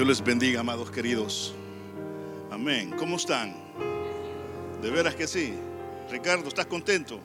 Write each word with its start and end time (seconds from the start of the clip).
Dios 0.00 0.08
les 0.08 0.24
bendiga, 0.24 0.60
amados 0.60 0.90
queridos. 0.90 1.52
Amén. 2.50 2.90
¿Cómo 2.98 3.16
están? 3.16 3.54
De 4.80 4.88
veras 4.90 5.14
que 5.14 5.26
sí. 5.26 5.52
Ricardo, 6.10 6.48
¿estás 6.48 6.64
contento? 6.64 7.20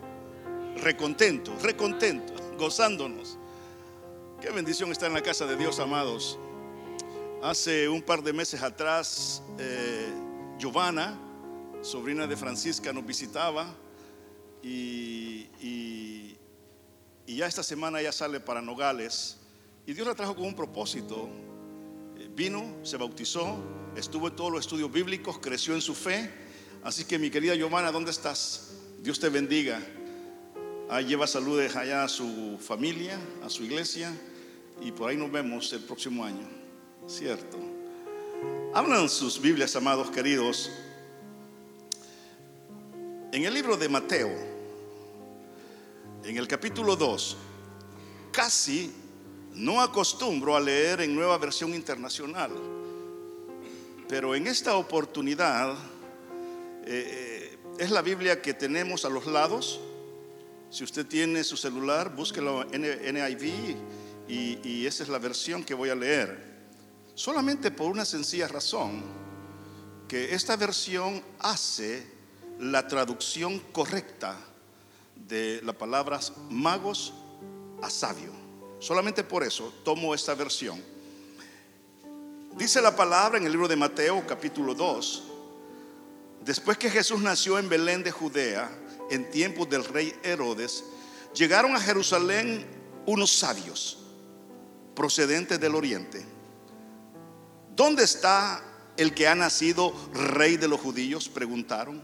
Recontento, 0.84 1.56
recontento, 1.64 2.34
gozándonos. 2.60 3.38
Qué 4.42 4.50
bendición 4.50 4.92
estar 4.92 5.08
en 5.08 5.14
la 5.14 5.22
casa 5.22 5.46
de 5.46 5.56
Dios, 5.56 5.80
amados. 5.80 6.38
Hace 7.42 7.88
un 7.88 8.02
par 8.02 8.22
de 8.22 8.34
meses 8.34 8.62
atrás, 8.62 9.42
eh, 9.58 10.10
Giovanna, 10.60 11.18
sobrina 11.82 12.28
de 12.28 12.36
Francisca, 12.36 12.92
nos 12.92 13.06
visitaba 13.06 13.74
y, 14.62 15.48
y, 15.62 16.38
y 17.26 17.38
ya 17.38 17.48
esta 17.48 17.64
semana 17.64 18.02
ya 18.02 18.12
sale 18.12 18.42
para 18.42 18.62
Nogales. 18.62 19.38
Y 19.86 19.94
Dios 19.94 20.06
la 20.06 20.14
trajo 20.14 20.36
con 20.36 20.44
un 20.44 20.56
propósito. 20.56 21.30
Vino, 22.36 22.76
se 22.84 22.98
bautizó, 22.98 23.58
estuvo 23.96 24.28
en 24.28 24.36
todos 24.36 24.52
los 24.52 24.60
estudios 24.60 24.92
bíblicos, 24.92 25.40
creció 25.40 25.74
en 25.74 25.82
su 25.82 25.96
fe. 25.96 26.30
Así 26.84 27.06
que 27.06 27.18
mi 27.18 27.30
querida 27.30 27.56
Giovanna, 27.56 27.94
¿dónde 27.94 28.12
estás? 28.12 28.74
Dios 29.00 29.20
te 29.22 29.30
bendiga. 29.30 29.82
Ahí 30.90 31.06
lleva 31.06 31.28
saludes 31.28 31.78
allá 31.78 32.04
a 32.04 32.10
su 32.10 32.60
familia, 32.60 33.18
a 33.42 33.50
su 33.50 33.64
iglesia. 33.64 34.12
Y 34.82 34.92
por 34.92 35.10
ahí 35.10 35.16
nos 35.16 35.32
vemos 35.32 35.72
el 35.72 35.80
próximo 35.80 36.26
año. 36.26 36.46
Cierto. 37.08 37.58
Hablan 38.74 39.08
sus 39.08 39.40
Biblias, 39.40 39.74
amados 39.78 40.12
queridos. 40.12 40.70
En 43.32 43.46
el 43.46 43.54
libro 43.54 43.78
de 43.78 43.88
Mateo, 43.88 44.30
en 46.26 46.36
el 46.36 46.48
capítulo 46.50 46.98
2, 46.98 47.38
casi 48.34 48.92
no 49.56 49.82
acostumbro 49.82 50.56
a 50.56 50.60
leer 50.60 51.02
en 51.02 51.16
nueva 51.16 51.38
versión 51.38 51.74
internacional, 51.74 52.52
pero 54.08 54.36
en 54.36 54.48
esta 54.48 54.76
oportunidad 54.76 55.76
eh, 56.86 56.86
eh, 56.86 57.58
es 57.80 57.90
la 57.90 58.02
Biblia 58.02 58.42
que 58.42 58.54
tenemos 58.54 59.06
a 59.06 59.10
los 59.10 59.26
lados. 59.26 59.80
Si 60.70 60.84
usted 60.84 61.06
tiene 61.06 61.44
su 61.44 61.58
celular, 61.58 62.14
búsquelo 62.14 62.66
en 62.72 62.82
NIV 62.82 63.76
y, 64.28 64.86
esa 64.86 65.04
es 65.04 65.10
la 65.10 65.20
versión 65.20 65.64
que 65.64 65.74
voy 65.74 65.90
a 65.90 65.96
leer. 65.96 66.54
Solamente 67.14 67.72
por 67.72 67.90
una 67.90 68.04
sencilla 68.04 68.48
razón, 68.48 69.04
que 70.08 70.34
esta 70.34 70.56
versión 70.58 71.24
hace 71.40 72.06
la 72.60 72.88
traducción 72.88 73.60
correcta 73.72 74.38
de 75.16 75.62
las 75.64 75.76
palabras 75.76 76.34
magos 76.50 77.14
a 77.82 77.90
sabio. 77.90 78.35
Solamente 78.80 79.24
por 79.24 79.44
eso 79.44 79.74
tomo 79.84 80.14
esta 80.14 80.36
versión. 80.36 80.82
Dice 82.58 82.82
la 82.82 82.96
palabra 82.96 83.38
en 83.38 83.46
el 83.46 83.52
libro 83.52 83.68
de 83.68 83.76
Mateo 83.76 84.26
capítulo 84.26 84.74
2, 84.74 85.24
después 86.46 86.78
que 86.78 86.90
Jesús 86.90 87.22
nació 87.22 87.60
en 87.60 87.68
Belén 87.68 88.04
de 88.04 88.12
Judea, 88.12 88.70
en 89.10 89.30
tiempos 89.30 89.70
del 89.70 89.84
rey 89.84 90.14
Herodes, 90.24 90.84
llegaron 91.34 91.76
a 91.76 91.80
Jerusalén 91.80 92.66
unos 93.06 93.32
sabios 93.32 94.00
procedentes 94.96 95.60
del 95.60 95.76
oriente. 95.76 96.26
¿Dónde 97.76 98.04
está 98.04 98.64
el 98.96 99.14
que 99.14 99.28
ha 99.28 99.36
nacido 99.36 99.94
rey 100.14 100.56
de 100.56 100.70
los 100.70 100.80
judíos? 100.80 101.28
Preguntaron. 101.28 102.02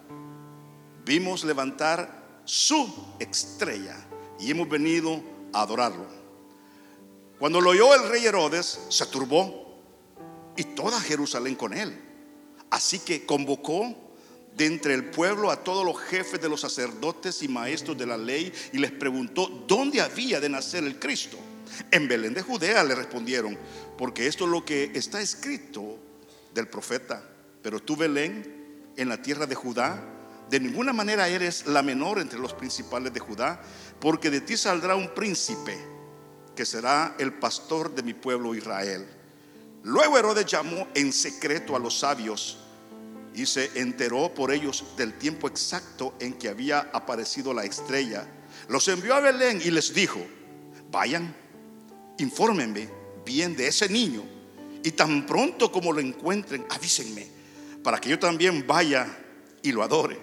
Vimos 1.06 1.46
levantar 1.46 2.42
su 2.44 2.94
estrella 3.20 3.96
y 4.38 4.52
hemos 4.52 4.68
venido 4.68 5.22
a 5.54 5.62
adorarlo. 5.62 6.21
Cuando 7.42 7.60
lo 7.60 7.72
oyó 7.72 7.96
el 7.96 8.08
rey 8.08 8.24
Herodes, 8.24 8.82
se 8.90 9.04
turbó 9.08 9.82
y 10.56 10.64
toda 10.64 11.02
Jerusalén 11.02 11.56
con 11.56 11.74
él. 11.74 12.00
Así 12.70 13.00
que 13.00 13.26
convocó 13.26 13.96
de 14.56 14.68
entre 14.68 14.94
el 14.94 15.06
pueblo 15.06 15.50
a 15.50 15.64
todos 15.64 15.84
los 15.84 16.00
jefes 16.00 16.40
de 16.40 16.48
los 16.48 16.62
sacerdotes 16.62 17.42
y 17.42 17.48
maestros 17.48 17.98
de 17.98 18.06
la 18.06 18.16
ley 18.16 18.54
y 18.74 18.78
les 18.78 18.92
preguntó 18.92 19.48
dónde 19.68 20.02
había 20.02 20.40
de 20.40 20.50
nacer 20.50 20.84
el 20.84 21.00
Cristo. 21.00 21.40
En 21.90 22.08
Belén 22.08 22.36
de 22.36 22.44
Judea 22.44 22.84
le 22.84 22.94
respondieron, 22.94 23.58
porque 23.98 24.28
esto 24.28 24.44
es 24.44 24.52
lo 24.52 24.64
que 24.64 24.92
está 24.94 25.20
escrito 25.20 25.98
del 26.54 26.68
profeta. 26.68 27.28
Pero 27.64 27.80
tú, 27.80 27.96
Belén, 27.96 28.92
en 28.96 29.10
la 29.10 29.20
tierra 29.20 29.48
de 29.48 29.56
Judá, 29.56 30.00
de 30.48 30.60
ninguna 30.60 30.94
manera 30.94 31.28
eres 31.28 31.66
la 31.66 31.82
menor 31.82 32.20
entre 32.20 32.38
los 32.38 32.54
principales 32.54 33.12
de 33.12 33.20
Judá, 33.20 33.64
porque 34.00 34.30
de 34.30 34.42
ti 34.42 34.58
saldrá 34.58 34.96
un 34.96 35.16
príncipe 35.16 35.91
que 36.56 36.66
será 36.66 37.16
el 37.20 37.34
pastor 37.34 37.94
de 37.94 38.04
mi 38.04 38.14
pueblo 38.14 38.56
Israel. 38.56 39.08
Luego 39.84 40.18
Herodes 40.18 40.46
llamó 40.46 40.88
en 40.94 41.12
secreto 41.12 41.76
a 41.76 41.80
los 41.80 42.00
sabios 42.00 42.58
y 43.34 43.46
se 43.46 43.80
enteró 43.80 44.34
por 44.34 44.52
ellos 44.52 44.84
del 44.98 45.18
tiempo 45.18 45.48
exacto 45.48 46.14
en 46.20 46.34
que 46.34 46.50
había 46.50 46.80
aparecido 46.94 47.54
la 47.54 47.64
estrella. 47.64 48.28
Los 48.68 48.88
envió 48.88 49.16
a 49.16 49.22
Belén 49.22 49.62
y 49.64 49.72
les 49.72 49.94
dijo, 49.94 50.20
vayan, 50.92 51.36
infórmenme 52.18 52.90
bien 53.26 53.56
de 53.56 53.68
ese 53.68 53.90
niño 53.90 54.24
y 54.84 54.92
tan 54.92 55.26
pronto 55.26 55.72
como 55.72 55.94
lo 55.94 56.00
encuentren, 56.00 56.66
avísenme 56.70 57.42
para 57.84 58.00
que 58.00 58.10
yo 58.10 58.20
también 58.20 58.66
vaya 58.66 59.08
y 59.62 59.72
lo 59.72 59.84
adore. 59.84 60.20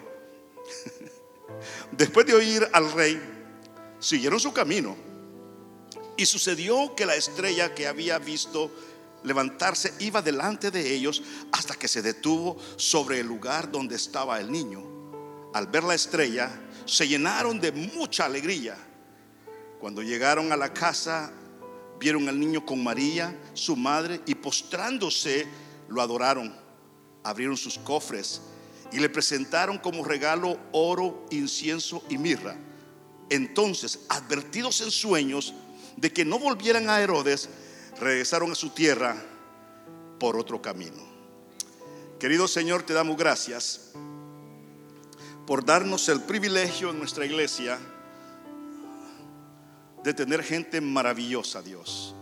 Después 1.91 2.25
de 2.25 2.33
oír 2.33 2.67
al 2.71 2.91
rey, 2.91 3.19
siguieron 3.99 4.39
su 4.39 4.53
camino. 4.53 4.95
Y 6.19 6.25
sucedió 6.25 6.95
que 6.95 7.05
la 7.05 7.15
estrella 7.15 7.73
que 7.73 7.87
había 7.87 8.19
visto 8.19 8.69
levantarse 9.23 9.93
iba 9.99 10.21
delante 10.21 10.69
de 10.69 10.93
ellos 10.93 11.23
hasta 11.53 11.75
que 11.75 11.87
se 11.87 12.01
detuvo 12.01 12.57
sobre 12.75 13.21
el 13.21 13.27
lugar 13.27 13.71
donde 13.71 13.95
estaba 13.95 14.37
el 14.37 14.51
niño. 14.51 14.83
Al 15.53 15.67
ver 15.67 15.85
la 15.85 15.95
estrella, 15.95 16.51
se 16.83 17.07
llenaron 17.07 17.61
de 17.61 17.71
mucha 17.71 18.25
alegría. 18.25 18.75
Cuando 19.79 20.03
llegaron 20.03 20.51
a 20.51 20.57
la 20.57 20.73
casa, 20.73 21.31
vieron 22.01 22.27
al 22.27 22.37
niño 22.37 22.65
con 22.65 22.83
María, 22.83 23.39
su 23.53 23.77
madre, 23.77 24.19
y 24.25 24.35
postrándose, 24.35 25.47
lo 25.87 26.01
adoraron. 26.01 26.53
Abrieron 27.23 27.55
sus 27.55 27.77
cofres 27.79 28.41
y 28.91 28.99
le 28.99 29.07
presentaron 29.07 29.77
como 29.77 30.03
regalo 30.03 30.59
oro, 30.73 31.25
incienso 31.31 32.03
y 32.09 32.17
mirra. 32.17 32.57
Entonces, 33.29 34.01
advertidos 34.09 34.81
en 34.81 34.91
sueños 34.91 35.53
de 35.99 36.11
que 36.13 36.23
no 36.23 36.39
volvieran 36.39 36.89
a 36.89 37.01
Herodes, 37.01 37.49
regresaron 37.99 38.51
a 38.51 38.55
su 38.55 38.69
tierra 38.69 39.15
por 40.19 40.37
otro 40.37 40.61
camino. 40.61 41.07
Querido 42.19 42.47
Señor, 42.47 42.83
te 42.83 42.93
damos 42.93 43.17
gracias 43.17 43.91
por 45.45 45.65
darnos 45.65 46.07
el 46.09 46.21
privilegio 46.21 46.91
en 46.91 46.99
nuestra 46.99 47.25
iglesia 47.25 47.79
de 50.03 50.13
tener 50.13 50.43
gente 50.43 50.79
maravillosa, 50.79 51.61
Dios, 51.61 52.15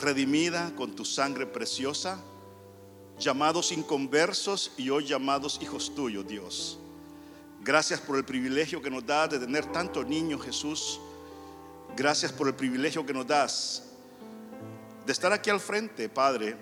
redimida 0.00 0.74
con 0.76 0.94
tu 0.94 1.04
sangre 1.04 1.46
preciosa 1.46 2.22
llamados 3.18 3.72
inconversos 3.72 4.72
y 4.76 4.90
hoy 4.90 5.06
llamados 5.06 5.58
hijos 5.60 5.94
tuyos, 5.94 6.26
Dios. 6.26 6.78
Gracias 7.62 8.00
por 8.00 8.16
el 8.16 8.24
privilegio 8.24 8.80
que 8.80 8.90
nos 8.90 9.04
das 9.04 9.30
de 9.30 9.38
tener 9.38 9.66
tantos 9.72 10.06
niños, 10.06 10.42
Jesús. 10.42 11.00
Gracias 11.98 12.30
por 12.30 12.46
el 12.46 12.54
privilegio 12.54 13.04
que 13.04 13.12
nos 13.12 13.26
das 13.26 13.82
de 15.04 15.10
estar 15.10 15.32
aquí 15.32 15.50
al 15.50 15.58
frente, 15.58 16.08
Padre, 16.08 16.56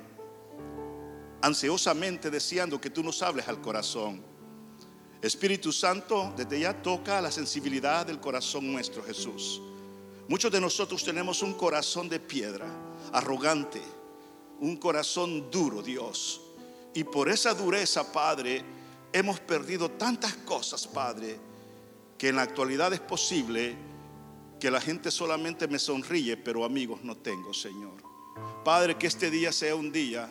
ansiosamente 1.42 2.30
deseando 2.30 2.80
que 2.80 2.88
tú 2.88 3.02
nos 3.02 3.20
hables 3.20 3.46
al 3.46 3.60
corazón. 3.60 4.22
Espíritu 5.20 5.72
Santo, 5.72 6.32
desde 6.38 6.60
ya 6.60 6.80
toca 6.80 7.20
la 7.20 7.30
sensibilidad 7.30 8.06
del 8.06 8.18
corazón 8.18 8.72
nuestro, 8.72 9.02
Jesús. 9.02 9.60
Muchos 10.26 10.50
de 10.50 10.58
nosotros 10.58 11.04
tenemos 11.04 11.42
un 11.42 11.52
corazón 11.52 12.08
de 12.08 12.18
piedra, 12.18 12.68
arrogante, 13.12 13.82
un 14.60 14.78
corazón 14.78 15.50
duro, 15.50 15.82
Dios. 15.82 16.40
Y 16.94 17.04
por 17.04 17.28
esa 17.28 17.52
dureza, 17.52 18.10
Padre, 18.10 18.64
hemos 19.12 19.38
perdido 19.40 19.90
tantas 19.90 20.32
cosas, 20.32 20.86
Padre, 20.86 21.38
que 22.16 22.30
en 22.30 22.36
la 22.36 22.42
actualidad 22.42 22.90
es 22.94 23.00
posible 23.00 23.76
que 24.60 24.70
la 24.70 24.80
gente 24.80 25.10
solamente 25.10 25.68
me 25.68 25.78
sonríe, 25.78 26.36
pero 26.36 26.64
amigos 26.64 27.00
no 27.02 27.16
tengo, 27.16 27.52
Señor. 27.52 27.94
Padre, 28.64 28.96
que 28.96 29.06
este 29.06 29.30
día 29.30 29.52
sea 29.52 29.74
un 29.74 29.92
día 29.92 30.28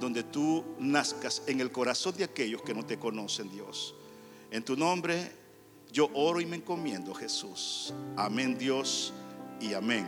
donde 0.00 0.22
tú 0.22 0.64
nazcas 0.78 1.42
en 1.46 1.60
el 1.60 1.70
corazón 1.70 2.16
de 2.16 2.24
aquellos 2.24 2.62
que 2.62 2.74
no 2.74 2.84
te 2.84 2.98
conocen, 2.98 3.50
Dios. 3.50 3.94
En 4.50 4.64
tu 4.64 4.76
nombre 4.76 5.32
yo 5.92 6.10
oro 6.14 6.40
y 6.40 6.46
me 6.46 6.56
encomiendo, 6.56 7.14
Jesús. 7.14 7.92
Amén, 8.16 8.58
Dios, 8.58 9.12
y 9.60 9.74
amén. 9.74 10.06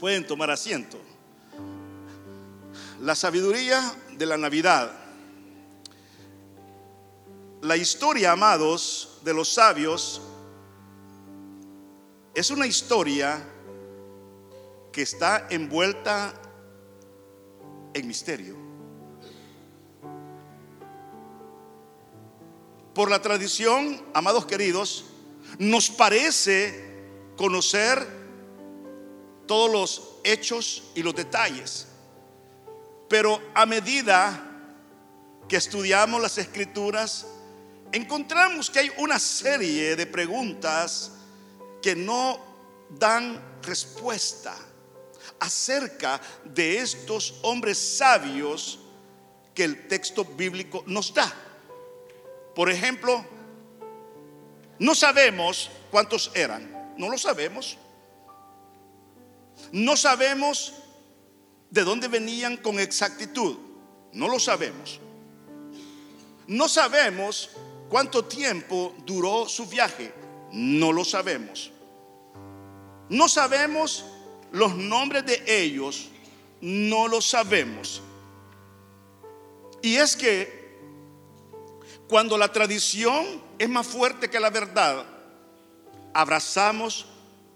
Pueden 0.00 0.26
tomar 0.26 0.50
asiento. 0.50 0.98
La 3.00 3.14
sabiduría 3.14 3.94
de 4.16 4.26
la 4.26 4.36
Navidad. 4.36 4.90
La 7.62 7.76
historia, 7.76 8.32
amados, 8.32 9.20
de 9.24 9.32
los 9.32 9.48
sabios 9.48 10.20
es 12.34 12.50
una 12.50 12.66
historia 12.66 13.40
que 14.90 15.02
está 15.02 15.46
envuelta 15.50 16.34
en 17.94 18.08
misterio. 18.08 18.56
Por 22.92 23.08
la 23.08 23.22
tradición, 23.22 24.04
amados 24.14 24.46
queridos, 24.46 25.04
nos 25.58 25.90
parece 25.90 26.92
conocer 27.36 28.04
todos 29.46 29.70
los 29.70 30.16
hechos 30.24 30.90
y 30.96 31.04
los 31.04 31.14
detalles. 31.14 31.86
Pero 33.08 33.40
a 33.54 33.64
medida 33.64 34.50
que 35.48 35.56
estudiamos 35.56 36.20
las 36.20 36.38
escrituras, 36.38 37.26
encontramos 37.92 38.70
que 38.70 38.80
hay 38.80 38.90
una 38.98 39.20
serie 39.20 39.94
de 39.94 40.06
preguntas 40.06 41.12
que 41.84 41.94
no 41.94 42.40
dan 42.88 43.60
respuesta 43.60 44.56
acerca 45.38 46.18
de 46.42 46.78
estos 46.78 47.40
hombres 47.42 47.76
sabios 47.76 48.78
que 49.52 49.64
el 49.64 49.86
texto 49.86 50.24
bíblico 50.24 50.82
nos 50.86 51.12
da. 51.12 51.30
Por 52.54 52.70
ejemplo, 52.70 53.22
no 54.78 54.94
sabemos 54.94 55.70
cuántos 55.90 56.30
eran, 56.34 56.94
no 56.96 57.10
lo 57.10 57.18
sabemos. 57.18 57.76
No 59.70 59.94
sabemos 59.94 60.72
de 61.68 61.84
dónde 61.84 62.08
venían 62.08 62.56
con 62.56 62.80
exactitud, 62.80 63.58
no 64.14 64.26
lo 64.26 64.38
sabemos. 64.38 65.00
No 66.46 66.66
sabemos 66.66 67.50
cuánto 67.90 68.24
tiempo 68.24 68.94
duró 69.04 69.46
su 69.46 69.66
viaje, 69.66 70.14
no 70.50 70.90
lo 70.90 71.04
sabemos. 71.04 71.73
No 73.08 73.28
sabemos 73.28 74.04
los 74.52 74.74
nombres 74.74 75.26
de 75.26 75.42
ellos, 75.46 76.08
no 76.60 77.08
lo 77.08 77.20
sabemos. 77.20 78.02
Y 79.82 79.96
es 79.96 80.16
que 80.16 80.78
cuando 82.08 82.38
la 82.38 82.52
tradición 82.52 83.42
es 83.58 83.68
más 83.68 83.86
fuerte 83.86 84.30
que 84.30 84.40
la 84.40 84.50
verdad, 84.50 85.04
abrazamos 86.12 87.06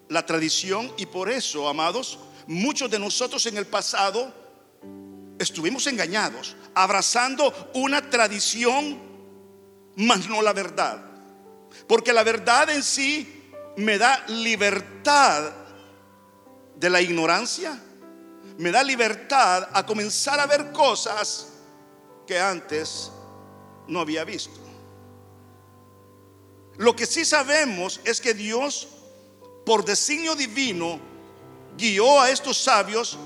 la 0.09 0.27
tradición 0.27 0.93
y 0.97 1.07
por 1.07 1.31
eso, 1.31 1.69
amados, 1.69 2.19
muchos 2.47 2.91
de 2.91 2.99
nosotros 2.99 3.47
en 3.47 3.57
el 3.57 3.67
pasado 3.67 4.33
estuvimos 5.39 5.87
engañados, 5.87 6.57
abrazando 6.75 7.71
una 7.75 8.11
tradición, 8.11 8.99
mas 9.97 10.29
no 10.29 10.43
la 10.43 10.53
verdad. 10.53 11.05
Porque 11.87 12.13
la 12.13 12.25
verdad 12.25 12.71
en 12.71 12.83
sí 12.83 13.38
me 13.79 13.97
da 13.97 14.25
libertad 14.27 15.53
de 16.75 16.91
la 16.91 17.01
ignorancia, 17.01 17.79
me 18.59 18.73
da 18.73 18.83
libertad 18.83 19.69
a 19.73 19.87
comenzar 19.87 20.41
a 20.41 20.47
ver 20.47 20.73
cosas 20.73 21.47
que 22.27 22.41
antes 22.41 23.13
no 23.87 24.01
había 24.01 24.25
visto. 24.25 24.59
Lo 26.77 26.97
que 26.97 27.07
sí 27.07 27.25
sabemos 27.25 28.01
es 28.05 28.21
que 28.21 28.35
Dios, 28.35 28.89
por 29.65 29.85
designio 29.85 30.35
divino, 30.35 30.99
guió 31.77 32.21
a 32.21 32.31
estos 32.31 32.59
sabios 32.59 33.17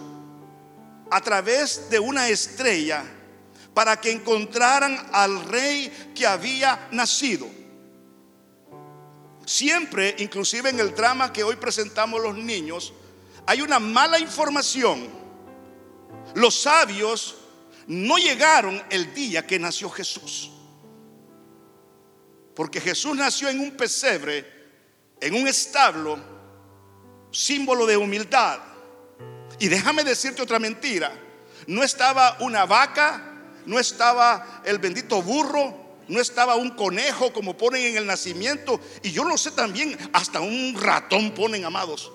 a 1.10 1.20
través 1.22 1.88
de 1.88 1.98
una 1.98 2.28
estrella 2.28 3.04
para 3.72 3.98
que 3.98 4.10
encontraran 4.10 5.08
al 5.12 5.44
rey 5.46 6.12
que 6.14 6.26
había 6.26 6.88
nacido. 6.90 7.61
Siempre, 9.44 10.14
inclusive 10.18 10.70
en 10.70 10.80
el 10.80 10.94
drama 10.94 11.32
que 11.32 11.42
hoy 11.42 11.56
presentamos 11.56 12.20
los 12.20 12.36
niños, 12.36 12.92
hay 13.46 13.60
una 13.60 13.78
mala 13.78 14.18
información. 14.18 15.08
Los 16.34 16.60
sabios 16.62 17.36
no 17.86 18.16
llegaron 18.16 18.82
el 18.90 19.12
día 19.12 19.46
que 19.46 19.58
nació 19.58 19.90
Jesús. 19.90 20.50
Porque 22.54 22.80
Jesús 22.80 23.16
nació 23.16 23.48
en 23.48 23.60
un 23.60 23.72
pesebre, 23.72 24.46
en 25.20 25.34
un 25.34 25.48
establo, 25.48 26.18
símbolo 27.30 27.86
de 27.86 27.96
humildad. 27.96 28.60
Y 29.58 29.68
déjame 29.68 30.04
decirte 30.04 30.42
otra 30.42 30.58
mentira. 30.58 31.12
No 31.66 31.82
estaba 31.82 32.36
una 32.40 32.66
vaca, 32.66 33.32
no 33.66 33.78
estaba 33.78 34.62
el 34.64 34.78
bendito 34.78 35.22
burro, 35.22 35.81
no 36.08 36.20
estaba 36.20 36.56
un 36.56 36.70
conejo 36.70 37.32
como 37.32 37.56
ponen 37.56 37.82
en 37.82 37.96
el 37.96 38.06
nacimiento. 38.06 38.80
Y 39.02 39.12
yo 39.12 39.24
lo 39.24 39.36
sé 39.36 39.52
también, 39.52 39.96
hasta 40.12 40.40
un 40.40 40.76
ratón 40.80 41.32
ponen, 41.32 41.64
amados. 41.64 42.12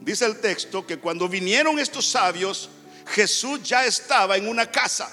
Dice 0.00 0.24
el 0.24 0.40
texto 0.40 0.86
que 0.86 0.98
cuando 0.98 1.28
vinieron 1.28 1.78
estos 1.78 2.06
sabios, 2.06 2.70
Jesús 3.06 3.62
ya 3.62 3.84
estaba 3.84 4.36
en 4.36 4.48
una 4.48 4.70
casa. 4.70 5.10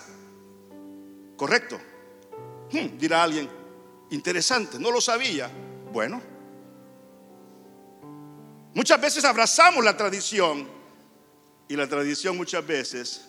¿Correcto? 1.36 1.80
Hmm, 2.72 2.98
dirá 2.98 3.24
alguien, 3.24 3.50
interesante, 4.12 4.80
no 4.80 4.92
lo 4.92 5.02
sabía. 5.02 5.50
Bueno, 5.92 6.22
muchas 8.74 9.00
veces 9.00 9.26
abrazamos 9.26 9.84
la 9.84 9.96
tradición 9.98 10.68
y 11.68 11.76
la 11.76 11.88
tradición 11.88 12.38
muchas 12.38 12.66
veces 12.66 13.28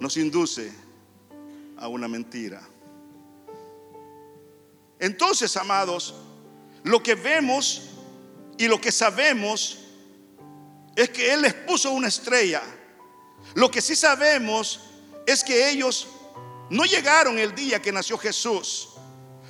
nos 0.00 0.16
induce 0.16 0.72
a 1.80 1.88
una 1.88 2.06
mentira. 2.06 2.62
Entonces, 4.98 5.56
amados, 5.56 6.14
lo 6.84 7.02
que 7.02 7.14
vemos 7.14 7.90
y 8.58 8.68
lo 8.68 8.80
que 8.80 8.92
sabemos 8.92 9.78
es 10.94 11.10
que 11.10 11.32
Él 11.32 11.42
les 11.42 11.54
puso 11.54 11.90
una 11.90 12.08
estrella 12.08 12.62
lo 13.54 13.70
que 13.70 13.80
sí 13.80 13.96
sabemos 13.96 14.80
es 15.26 15.42
que 15.42 15.70
ellos 15.70 16.08
no 16.70 16.84
llegaron 16.84 17.38
el 17.38 17.54
día 17.54 17.82
que 17.82 17.92
nació 17.92 18.16
Jesús. 18.18 18.90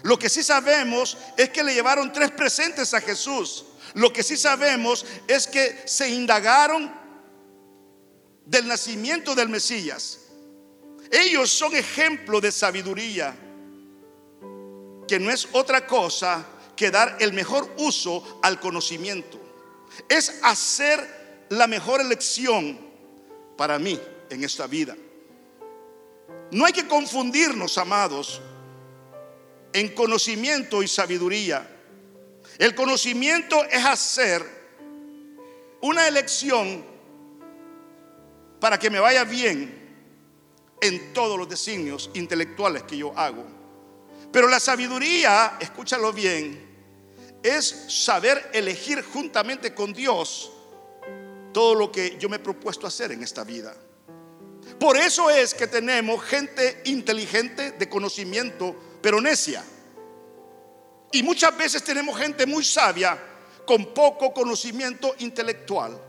Lo 0.03 0.19
que 0.19 0.31
sí 0.31 0.43
sabemos 0.43 1.19
es 1.37 1.51
que 1.51 1.63
le 1.63 1.75
llevaron 1.75 2.13
tres 2.13 2.31
presentes 2.31 2.95
a 2.95 3.01
Jesús. 3.01 3.67
Lo 3.95 4.13
que 4.13 4.23
sí 4.23 4.37
sabemos 4.37 5.05
es 5.29 5.47
que 5.47 5.83
se 5.85 6.09
indagaron 6.09 6.91
del 8.47 8.67
nacimiento 8.67 9.35
del 9.35 9.49
Mesías. 9.49 10.20
Ellos 11.11 11.51
son 11.51 11.75
ejemplo 11.75 12.41
de 12.41 12.53
sabiduría, 12.53 13.35
que 15.09 15.19
no 15.19 15.31
es 15.31 15.49
otra 15.53 15.87
cosa 15.87 16.47
que 16.77 16.91
dar 16.91 17.17
el 17.19 17.33
mejor 17.33 17.69
uso 17.79 18.41
al 18.43 18.61
conocimiento. 18.61 19.39
Es 20.09 20.39
hacer 20.43 21.47
la 21.49 21.67
mejor 21.67 22.01
elección 22.01 22.79
para 23.57 23.79
mí 23.79 23.99
en 24.31 24.45
esta 24.45 24.69
vida. 24.69 24.97
No 26.53 26.65
hay 26.65 26.73
que 26.73 26.87
confundirnos, 26.87 27.77
amados, 27.77 28.41
en 29.73 29.89
conocimiento 29.95 30.83
y 30.83 30.89
sabiduría. 30.89 31.69
El 32.57 32.75
conocimiento 32.75 33.65
es 33.65 33.85
hacer 33.85 34.47
una 35.81 36.07
elección 36.07 36.85
para 38.61 38.79
que 38.79 38.91
me 38.91 39.01
vaya 39.01 39.25
bien 39.25 39.80
en 40.81 41.13
todos 41.13 41.39
los 41.39 41.49
designios 41.49 42.11
intelectuales 42.15 42.83
que 42.85 42.97
yo 42.97 43.17
hago. 43.19 43.45
Pero 44.33 44.49
la 44.49 44.61
sabiduría, 44.61 45.57
escúchalo 45.61 46.13
bien, 46.13 46.69
es 47.43 47.87
saber 47.89 48.51
elegir 48.53 49.03
juntamente 49.03 49.75
con 49.75 49.93
Dios 49.93 50.53
todo 51.53 51.75
lo 51.75 51.91
que 51.91 52.17
yo 52.19 52.29
me 52.29 52.37
he 52.37 52.41
propuesto 52.41 52.87
hacer 52.87 53.13
en 53.13 53.23
esta 53.23 53.45
vida. 53.45 53.75
Por 54.79 54.97
eso 54.97 55.31
es 55.31 55.55
que 55.55 55.67
tenemos 55.67 56.23
gente 56.23 56.83
inteligente 56.85 57.73
de 57.73 57.89
conocimiento, 57.89 58.77
pero 59.03 59.21
necia. 59.21 59.65
Y 61.13 61.23
muchas 61.23 61.57
veces 61.57 61.83
tenemos 61.83 62.19
gente 62.19 62.47
muy 62.47 62.65
sabia 62.65 63.19
con 63.67 63.93
poco 63.93 64.33
conocimiento 64.33 65.15
intelectual. 65.19 66.01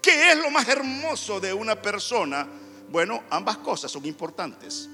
¿Qué 0.00 0.32
es 0.32 0.38
lo 0.38 0.50
más 0.50 0.68
hermoso 0.68 1.40
de 1.40 1.52
una 1.52 1.80
persona? 1.80 2.48
Bueno, 2.90 3.22
ambas 3.30 3.58
cosas 3.58 3.90
son 3.90 4.06
importantes. 4.06 4.88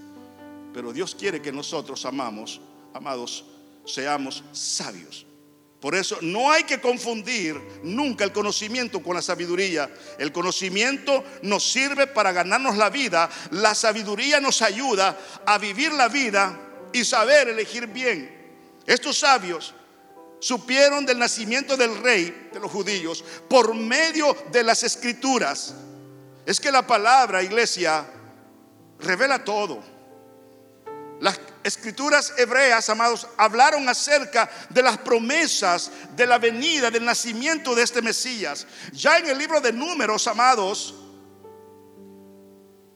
Pero 0.73 0.93
Dios 0.93 1.15
quiere 1.15 1.43
que 1.43 1.53
nosotros 1.53 2.05
amamos, 2.07 2.61
amados, 2.95 3.45
seamos 3.85 4.43
sabios. 4.53 5.27
Por 5.81 5.97
eso 5.97 6.17
no 6.23 6.53
hay 6.53 6.63
que 6.63 6.81
confundir 6.81 7.61
nunca 7.83 8.23
el 8.23 8.31
conocimiento 8.31 9.03
con 9.03 9.17
la 9.17 9.21
sabiduría. 9.21 9.93
El 10.17 10.31
conocimiento 10.31 11.25
nos 11.43 11.65
sirve 11.65 12.07
para 12.07 12.31
ganarnos 12.31 12.77
la 12.77 12.89
vida. 12.89 13.29
La 13.51 13.75
sabiduría 13.75 14.41
nos 14.41 14.63
ayuda 14.63 15.19
a 15.45 15.59
vivir 15.59 15.93
la 15.93 16.07
vida 16.07 16.57
y 16.93 17.05
saber 17.05 17.49
elegir 17.49 17.89
bien. 17.89 18.31
Estos 18.87 19.19
sabios 19.19 19.75
supieron 20.39 21.05
del 21.05 21.19
nacimiento 21.19 21.77
del 21.77 22.01
rey 22.01 22.51
de 22.53 22.61
los 22.61 22.71
judíos 22.71 23.25
por 23.49 23.75
medio 23.75 24.37
de 24.53 24.63
las 24.63 24.85
escrituras. 24.85 25.75
Es 26.45 26.59
que 26.59 26.73
la 26.73 26.87
palabra, 26.87 27.43
iglesia, 27.43 28.05
revela 28.99 29.45
todo. 29.45 29.83
Las 31.21 31.39
escrituras 31.63 32.35
hebreas, 32.37 32.89
amados, 32.89 33.29
hablaron 33.37 33.89
acerca 33.89 34.51
de 34.71 34.83
las 34.83 34.99
promesas 34.99 35.91
de 36.17 36.27
la 36.27 36.39
venida, 36.39 36.91
del 36.91 37.05
nacimiento 37.05 37.77
de 37.77 37.85
este 37.85 38.03
Mesías. 38.03 38.67
Ya 38.93 39.19
en 39.19 39.29
el 39.29 39.39
libro 39.39 39.61
de 39.61 39.73
números, 39.73 40.27
amados, 40.27 40.97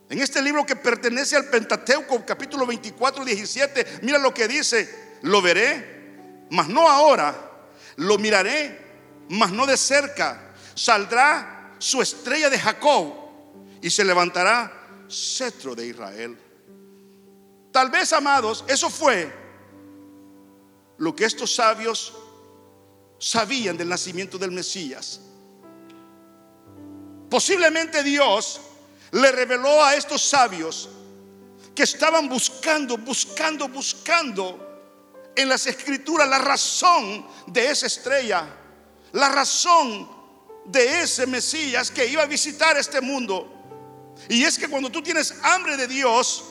En 0.09 0.21
este 0.21 0.41
libro 0.41 0.65
que 0.65 0.77
pertenece 0.77 1.35
al 1.35 1.49
Pentateuco, 1.49 2.25
capítulo 2.25 2.65
24, 2.65 3.25
17, 3.25 3.99
mira 4.03 4.17
lo 4.17 4.33
que 4.33 4.47
dice, 4.47 5.17
lo 5.23 5.41
veré, 5.41 6.45
mas 6.49 6.69
no 6.69 6.89
ahora, 6.89 7.35
lo 7.97 8.17
miraré, 8.17 9.25
mas 9.27 9.51
no 9.51 9.65
de 9.65 9.75
cerca. 9.75 10.53
Saldrá 10.75 11.73
su 11.77 12.01
estrella 12.01 12.49
de 12.49 12.57
Jacob 12.57 13.26
y 13.81 13.89
se 13.89 14.03
levantará 14.03 15.05
cetro 15.09 15.75
de 15.75 15.87
Israel. 15.87 16.37
Tal 17.71 17.89
vez, 17.89 18.11
amados, 18.13 18.63
eso 18.67 18.89
fue 18.89 19.31
lo 20.97 21.15
que 21.15 21.25
estos 21.25 21.53
sabios 21.53 22.13
sabían 23.19 23.77
del 23.77 23.89
nacimiento 23.89 24.37
del 24.37 24.51
Mesías. 24.51 25.21
Posiblemente 27.29 28.03
Dios 28.03 28.61
le 29.11 29.31
reveló 29.31 29.83
a 29.83 29.95
estos 29.95 30.21
sabios 30.21 30.89
que 31.75 31.83
estaban 31.83 32.27
buscando, 32.27 32.97
buscando, 32.97 33.67
buscando 33.67 34.67
en 35.35 35.49
las 35.49 35.67
escrituras 35.67 36.27
la 36.27 36.39
razón 36.39 37.25
de 37.45 37.69
esa 37.69 37.85
estrella, 37.85 38.47
la 39.11 39.29
razón 39.29 40.09
de 40.65 41.01
ese 41.01 41.27
Mesías 41.27 41.91
que 41.91 42.07
iba 42.07 42.23
a 42.23 42.25
visitar 42.25 42.77
este 42.77 43.01
mundo. 43.01 43.56
Y 44.29 44.43
es 44.43 44.57
que 44.57 44.67
cuando 44.67 44.89
tú 44.89 45.01
tienes 45.01 45.33
hambre 45.43 45.77
de 45.77 45.87
Dios, 45.87 46.43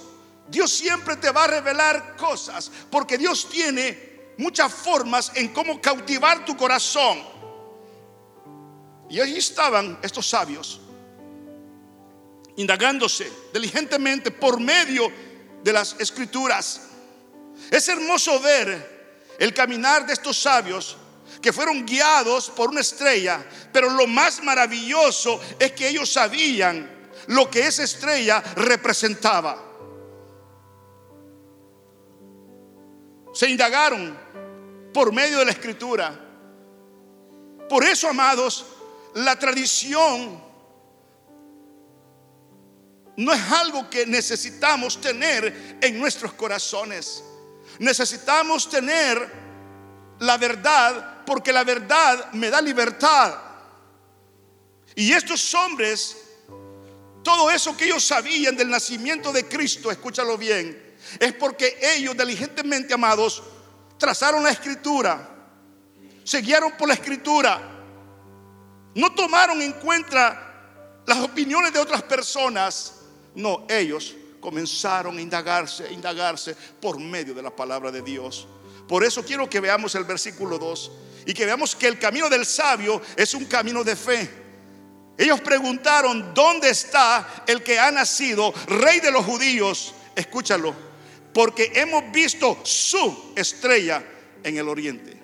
Dios 0.48 0.72
siempre 0.72 1.16
te 1.16 1.30
va 1.30 1.44
a 1.44 1.48
revelar 1.48 2.16
cosas, 2.16 2.70
porque 2.90 3.18
Dios 3.18 3.48
tiene 3.50 4.34
muchas 4.38 4.72
formas 4.72 5.32
en 5.34 5.48
cómo 5.48 5.80
cautivar 5.80 6.44
tu 6.44 6.56
corazón. 6.56 7.18
Y 9.08 9.20
allí 9.20 9.38
estaban 9.38 9.98
estos 10.02 10.28
sabios 10.28 10.80
indagándose 12.56 13.30
diligentemente 13.52 14.30
por 14.30 14.58
medio 14.58 15.12
de 15.62 15.72
las 15.72 15.94
escrituras. 15.98 16.80
Es 17.70 17.88
hermoso 17.88 18.40
ver 18.40 19.34
el 19.38 19.52
caminar 19.52 20.06
de 20.06 20.14
estos 20.14 20.38
sabios 20.38 20.96
que 21.42 21.52
fueron 21.52 21.84
guiados 21.84 22.50
por 22.50 22.70
una 22.70 22.80
estrella, 22.80 23.44
pero 23.72 23.90
lo 23.90 24.06
más 24.06 24.42
maravilloso 24.42 25.40
es 25.58 25.72
que 25.72 25.88
ellos 25.88 26.10
sabían 26.10 26.95
lo 27.28 27.50
que 27.50 27.66
esa 27.66 27.82
estrella 27.82 28.42
representaba. 28.56 29.62
Se 33.32 33.48
indagaron 33.48 34.16
por 34.92 35.12
medio 35.12 35.38
de 35.38 35.44
la 35.44 35.50
escritura. 35.50 36.18
Por 37.68 37.84
eso, 37.84 38.08
amados, 38.08 38.64
la 39.14 39.38
tradición 39.38 40.42
no 43.16 43.32
es 43.32 43.52
algo 43.52 43.88
que 43.88 44.06
necesitamos 44.06 45.00
tener 45.00 45.78
en 45.80 45.98
nuestros 45.98 46.32
corazones. 46.34 47.24
Necesitamos 47.78 48.68
tener 48.68 49.32
la 50.20 50.36
verdad 50.36 51.24
porque 51.24 51.52
la 51.52 51.64
verdad 51.64 52.32
me 52.32 52.50
da 52.50 52.60
libertad. 52.60 53.38
Y 54.94 55.12
estos 55.12 55.52
hombres, 55.54 56.16
todo 57.26 57.50
eso 57.50 57.76
que 57.76 57.86
ellos 57.86 58.04
sabían 58.04 58.56
del 58.56 58.70
nacimiento 58.70 59.32
de 59.32 59.48
Cristo, 59.48 59.90
escúchalo 59.90 60.38
bien, 60.38 60.94
es 61.18 61.32
porque 61.32 61.76
ellos 61.82 62.16
diligentemente 62.16 62.94
amados 62.94 63.42
trazaron 63.98 64.44
la 64.44 64.52
escritura, 64.52 65.28
se 66.22 66.40
guiaron 66.40 66.76
por 66.78 66.86
la 66.86 66.94
escritura, 66.94 67.60
no 68.94 69.12
tomaron 69.12 69.60
en 69.60 69.72
cuenta 69.72 71.02
las 71.04 71.18
opiniones 71.18 71.72
de 71.72 71.80
otras 71.80 72.00
personas, 72.04 72.92
no, 73.34 73.66
ellos 73.68 74.14
comenzaron 74.38 75.18
a 75.18 75.20
indagarse, 75.20 75.88
a 75.88 75.90
indagarse 75.90 76.54
por 76.80 77.00
medio 77.00 77.34
de 77.34 77.42
la 77.42 77.50
palabra 77.50 77.90
de 77.90 78.02
Dios. 78.02 78.46
Por 78.86 79.02
eso 79.02 79.24
quiero 79.24 79.50
que 79.50 79.58
veamos 79.58 79.96
el 79.96 80.04
versículo 80.04 80.58
2 80.58 80.92
y 81.26 81.34
que 81.34 81.44
veamos 81.44 81.74
que 81.74 81.88
el 81.88 81.98
camino 81.98 82.28
del 82.28 82.46
sabio 82.46 83.02
es 83.16 83.34
un 83.34 83.46
camino 83.46 83.82
de 83.82 83.96
fe. 83.96 84.45
Ellos 85.18 85.40
preguntaron, 85.40 86.34
¿dónde 86.34 86.70
está 86.70 87.44
el 87.46 87.62
que 87.62 87.78
ha 87.78 87.90
nacido, 87.90 88.52
rey 88.66 89.00
de 89.00 89.10
los 89.10 89.24
judíos? 89.24 89.94
Escúchalo, 90.14 90.74
porque 91.32 91.72
hemos 91.74 92.10
visto 92.12 92.58
su 92.62 93.32
estrella 93.34 94.02
en 94.42 94.58
el 94.58 94.68
oriente. 94.68 95.16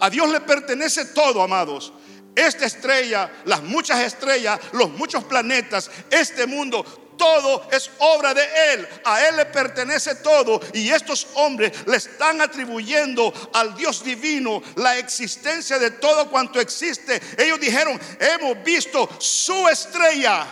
A 0.00 0.08
Dios 0.08 0.30
le 0.30 0.40
pertenece 0.40 1.06
todo, 1.06 1.42
amados. 1.42 1.92
Esta 2.34 2.66
estrella, 2.66 3.30
las 3.44 3.62
muchas 3.62 4.00
estrellas, 4.00 4.60
los 4.72 4.90
muchos 4.90 5.24
planetas, 5.24 5.90
este 6.10 6.46
mundo, 6.46 7.07
todo 7.18 7.68
es 7.70 7.90
obra 7.98 8.32
de 8.32 8.44
Él. 8.72 8.88
A 9.04 9.26
Él 9.26 9.36
le 9.36 9.44
pertenece 9.44 10.14
todo. 10.16 10.60
Y 10.72 10.88
estos 10.90 11.26
hombres 11.34 11.86
le 11.86 11.96
están 11.96 12.40
atribuyendo 12.40 13.32
al 13.52 13.74
Dios 13.74 14.02
divino 14.02 14.62
la 14.76 14.96
existencia 14.96 15.78
de 15.78 15.90
todo 15.90 16.30
cuanto 16.30 16.60
existe. 16.60 17.20
Ellos 17.36 17.60
dijeron, 17.60 18.00
hemos 18.18 18.62
visto 18.64 19.08
su 19.18 19.68
estrella. 19.68 20.46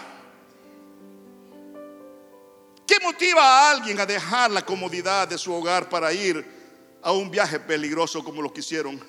¿Qué 2.87 3.01
motiva 3.03 3.43
a 3.43 3.71
alguien 3.71 3.99
a 3.99 4.07
dejar 4.07 4.51
la 4.51 4.65
comodidad 4.65 5.27
de 5.27 5.39
su 5.39 5.53
hogar 5.55 5.89
para 5.89 6.13
ir 6.13 6.45
a 7.03 7.13
un 7.13 7.31
viaje 7.31 7.59
peligroso 7.61 8.23
como 8.23 8.43
lo 8.43 8.53
que 8.53 8.61
hicieron 8.61 9.03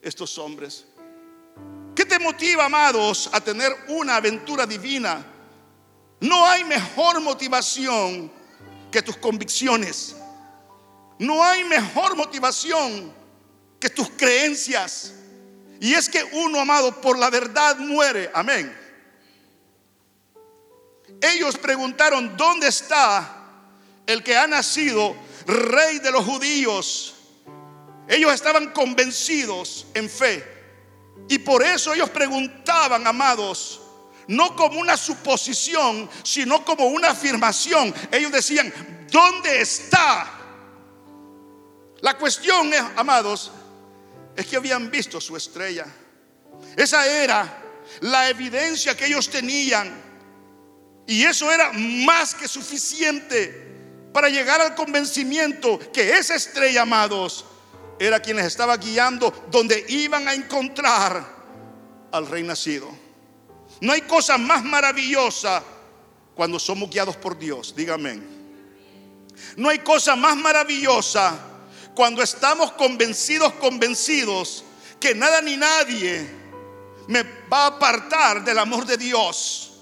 estos 0.00 0.38
hombres? 0.38 0.86
¿Qué 1.94 2.04
te 2.06 2.18
motiva, 2.18 2.64
amados, 2.64 3.28
a 3.32 3.40
tener 3.40 3.70
una 3.88 4.16
aventura 4.16 4.66
divina? 4.66 5.31
No 6.22 6.46
hay 6.46 6.62
mejor 6.62 7.20
motivación 7.20 8.30
que 8.92 9.02
tus 9.02 9.16
convicciones. 9.16 10.14
No 11.18 11.42
hay 11.42 11.64
mejor 11.64 12.14
motivación 12.16 13.12
que 13.80 13.90
tus 13.90 14.08
creencias. 14.10 15.14
Y 15.80 15.94
es 15.94 16.08
que 16.08 16.22
uno, 16.22 16.60
amado, 16.60 17.00
por 17.00 17.18
la 17.18 17.28
verdad 17.28 17.76
muere. 17.78 18.30
Amén. 18.32 18.72
Ellos 21.20 21.58
preguntaron, 21.58 22.36
¿dónde 22.36 22.68
está 22.68 23.48
el 24.06 24.22
que 24.22 24.36
ha 24.36 24.46
nacido 24.46 25.16
rey 25.44 25.98
de 25.98 26.12
los 26.12 26.24
judíos? 26.24 27.16
Ellos 28.06 28.32
estaban 28.32 28.70
convencidos 28.70 29.86
en 29.94 30.08
fe 30.08 30.44
y 31.28 31.38
por 31.38 31.64
eso 31.64 31.92
ellos 31.94 32.10
preguntaban, 32.10 33.06
amados, 33.06 33.81
no 34.28 34.54
como 34.56 34.80
una 34.80 34.96
suposición, 34.96 36.08
sino 36.22 36.64
como 36.64 36.86
una 36.86 37.10
afirmación. 37.10 37.94
Ellos 38.10 38.32
decían, 38.32 38.72
¿dónde 39.10 39.60
está? 39.60 40.30
La 42.00 42.16
cuestión 42.18 42.72
es, 42.72 42.82
amados, 42.96 43.52
es 44.36 44.46
que 44.46 44.56
habían 44.56 44.90
visto 44.90 45.20
su 45.20 45.36
estrella. 45.36 45.86
Esa 46.76 47.06
era 47.06 47.62
la 48.00 48.28
evidencia 48.28 48.96
que 48.96 49.06
ellos 49.06 49.28
tenían. 49.28 50.00
Y 51.06 51.24
eso 51.24 51.50
era 51.50 51.72
más 51.72 52.34
que 52.34 52.48
suficiente 52.48 53.70
para 54.12 54.28
llegar 54.28 54.60
al 54.60 54.74
convencimiento 54.74 55.78
que 55.92 56.16
esa 56.16 56.34
estrella, 56.34 56.82
amados, 56.82 57.44
era 57.98 58.20
quien 58.20 58.36
les 58.36 58.46
estaba 58.46 58.76
guiando 58.76 59.46
donde 59.50 59.84
iban 59.88 60.26
a 60.28 60.34
encontrar 60.34 61.24
al 62.10 62.26
rey 62.26 62.42
nacido. 62.42 63.01
No 63.82 63.92
hay 63.92 64.02
cosa 64.02 64.38
más 64.38 64.62
maravillosa 64.62 65.60
cuando 66.36 66.60
somos 66.60 66.88
guiados 66.88 67.16
por 67.16 67.36
Dios, 67.36 67.74
dígame. 67.74 68.22
No 69.56 69.70
hay 69.70 69.80
cosa 69.80 70.14
más 70.14 70.36
maravillosa 70.36 71.36
cuando 71.92 72.22
estamos 72.22 72.70
convencidos, 72.72 73.54
convencidos 73.54 74.62
que 75.00 75.16
nada 75.16 75.40
ni 75.40 75.56
nadie 75.56 76.24
me 77.08 77.24
va 77.52 77.64
a 77.64 77.66
apartar 77.66 78.44
del 78.44 78.60
amor 78.60 78.86
de 78.86 78.96
Dios. 78.96 79.72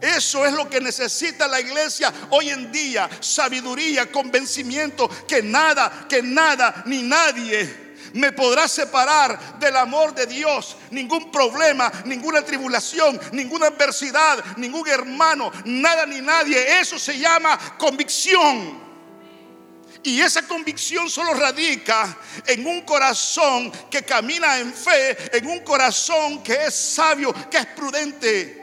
Eso 0.00 0.46
es 0.46 0.52
lo 0.52 0.70
que 0.70 0.80
necesita 0.80 1.48
la 1.48 1.60
iglesia 1.60 2.14
hoy 2.30 2.50
en 2.50 2.70
día. 2.70 3.10
Sabiduría, 3.18 4.12
convencimiento 4.12 5.10
que 5.26 5.42
nada, 5.42 6.06
que 6.08 6.22
nada 6.22 6.84
ni 6.86 7.02
nadie 7.02 7.83
me 8.14 8.32
podrá 8.32 8.68
separar 8.68 9.58
del 9.58 9.76
amor 9.76 10.14
de 10.14 10.26
Dios. 10.26 10.76
Ningún 10.90 11.30
problema, 11.30 11.92
ninguna 12.04 12.42
tribulación, 12.42 13.20
ninguna 13.32 13.66
adversidad, 13.66 14.56
ningún 14.56 14.88
hermano, 14.88 15.50
nada 15.64 16.06
ni 16.06 16.20
nadie. 16.20 16.80
Eso 16.80 16.98
se 16.98 17.18
llama 17.18 17.58
convicción. 17.76 18.82
Y 20.04 20.20
esa 20.20 20.46
convicción 20.46 21.10
solo 21.10 21.34
radica 21.34 22.16
en 22.46 22.66
un 22.66 22.82
corazón 22.82 23.72
que 23.90 24.02
camina 24.02 24.58
en 24.58 24.72
fe, 24.72 25.36
en 25.36 25.46
un 25.46 25.60
corazón 25.60 26.42
que 26.42 26.66
es 26.66 26.74
sabio, 26.74 27.34
que 27.50 27.56
es 27.56 27.66
prudente. 27.66 28.60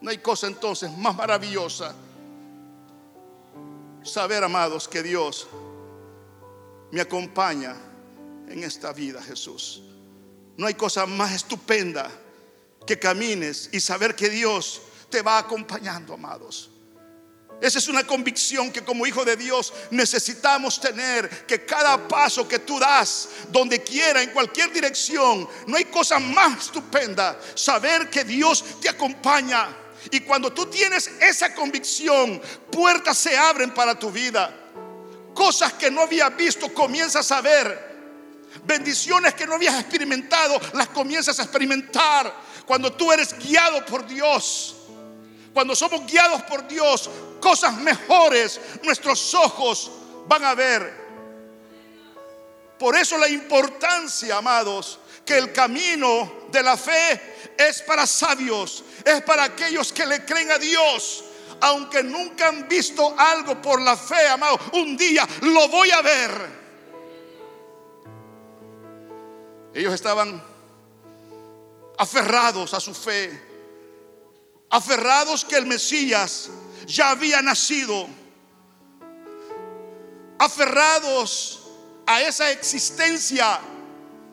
No 0.00 0.10
hay 0.10 0.18
cosa 0.18 0.48
entonces 0.48 0.90
más 0.90 1.14
maravillosa 1.14 1.94
saber, 4.02 4.42
amados, 4.42 4.88
que 4.88 5.02
Dios 5.02 5.46
me 6.94 7.00
acompaña 7.00 7.74
en 8.48 8.62
esta 8.62 8.92
vida, 8.92 9.20
Jesús. 9.20 9.82
No 10.56 10.68
hay 10.68 10.74
cosa 10.74 11.06
más 11.06 11.32
estupenda 11.32 12.08
que 12.86 13.00
camines 13.00 13.68
y 13.72 13.80
saber 13.80 14.14
que 14.14 14.30
Dios 14.30 14.80
te 15.10 15.20
va 15.20 15.38
acompañando, 15.38 16.14
amados. 16.14 16.70
Esa 17.60 17.80
es 17.80 17.88
una 17.88 18.04
convicción 18.04 18.70
que 18.70 18.84
como 18.84 19.08
hijo 19.08 19.24
de 19.24 19.36
Dios 19.36 19.72
necesitamos 19.90 20.80
tener, 20.80 21.44
que 21.46 21.64
cada 21.66 22.06
paso 22.06 22.46
que 22.46 22.60
tú 22.60 22.78
das, 22.78 23.28
donde 23.50 23.82
quiera, 23.82 24.22
en 24.22 24.30
cualquier 24.30 24.72
dirección, 24.72 25.48
no 25.66 25.76
hay 25.76 25.86
cosa 25.86 26.20
más 26.20 26.66
estupenda, 26.66 27.40
saber 27.56 28.08
que 28.08 28.22
Dios 28.22 28.64
te 28.80 28.88
acompaña. 28.88 29.66
Y 30.12 30.20
cuando 30.20 30.52
tú 30.52 30.66
tienes 30.66 31.10
esa 31.20 31.52
convicción, 31.56 32.40
puertas 32.70 33.18
se 33.18 33.36
abren 33.36 33.74
para 33.74 33.98
tu 33.98 34.12
vida. 34.12 34.60
Cosas 35.34 35.72
que 35.74 35.90
no 35.90 36.02
habías 36.02 36.34
visto 36.36 36.72
comienzas 36.72 37.30
a 37.32 37.40
ver. 37.40 37.94
Bendiciones 38.64 39.34
que 39.34 39.46
no 39.46 39.54
habías 39.54 39.78
experimentado, 39.80 40.60
las 40.74 40.88
comienzas 40.88 41.38
a 41.40 41.42
experimentar. 41.42 42.32
Cuando 42.64 42.92
tú 42.92 43.12
eres 43.12 43.36
guiado 43.38 43.84
por 43.84 44.06
Dios. 44.06 44.76
Cuando 45.52 45.76
somos 45.76 46.06
guiados 46.06 46.42
por 46.42 46.66
Dios, 46.66 47.08
cosas 47.40 47.76
mejores 47.76 48.60
nuestros 48.82 49.34
ojos 49.34 49.90
van 50.26 50.44
a 50.44 50.54
ver. 50.54 51.04
Por 52.78 52.96
eso 52.96 53.16
la 53.16 53.28
importancia, 53.28 54.36
amados, 54.36 54.98
que 55.24 55.38
el 55.38 55.52
camino 55.52 56.48
de 56.50 56.62
la 56.62 56.76
fe 56.76 57.54
es 57.56 57.82
para 57.82 58.06
sabios, 58.06 58.84
es 59.04 59.22
para 59.22 59.44
aquellos 59.44 59.92
que 59.92 60.04
le 60.06 60.24
creen 60.24 60.50
a 60.50 60.58
Dios. 60.58 61.24
Aunque 61.60 62.02
nunca 62.02 62.48
han 62.48 62.68
visto 62.68 63.14
algo 63.18 63.60
por 63.60 63.80
la 63.80 63.96
fe, 63.96 64.28
amado, 64.28 64.58
un 64.74 64.96
día 64.96 65.26
lo 65.42 65.68
voy 65.68 65.90
a 65.90 66.02
ver. 66.02 66.64
Ellos 69.74 69.92
estaban 69.92 70.42
aferrados 71.98 72.74
a 72.74 72.80
su 72.80 72.94
fe, 72.94 73.42
aferrados 74.70 75.44
que 75.44 75.56
el 75.56 75.66
Mesías 75.66 76.50
ya 76.86 77.10
había 77.10 77.42
nacido, 77.42 78.06
aferrados 80.38 81.60
a 82.06 82.22
esa 82.22 82.50
existencia, 82.50 83.60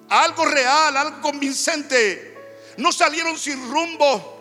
a 0.09 0.23
algo 0.23 0.45
real, 0.45 0.95
algo 0.97 1.21
convincente. 1.21 2.31
No 2.77 2.91
salieron 2.91 3.37
sin 3.37 3.71
rumbo. 3.71 4.40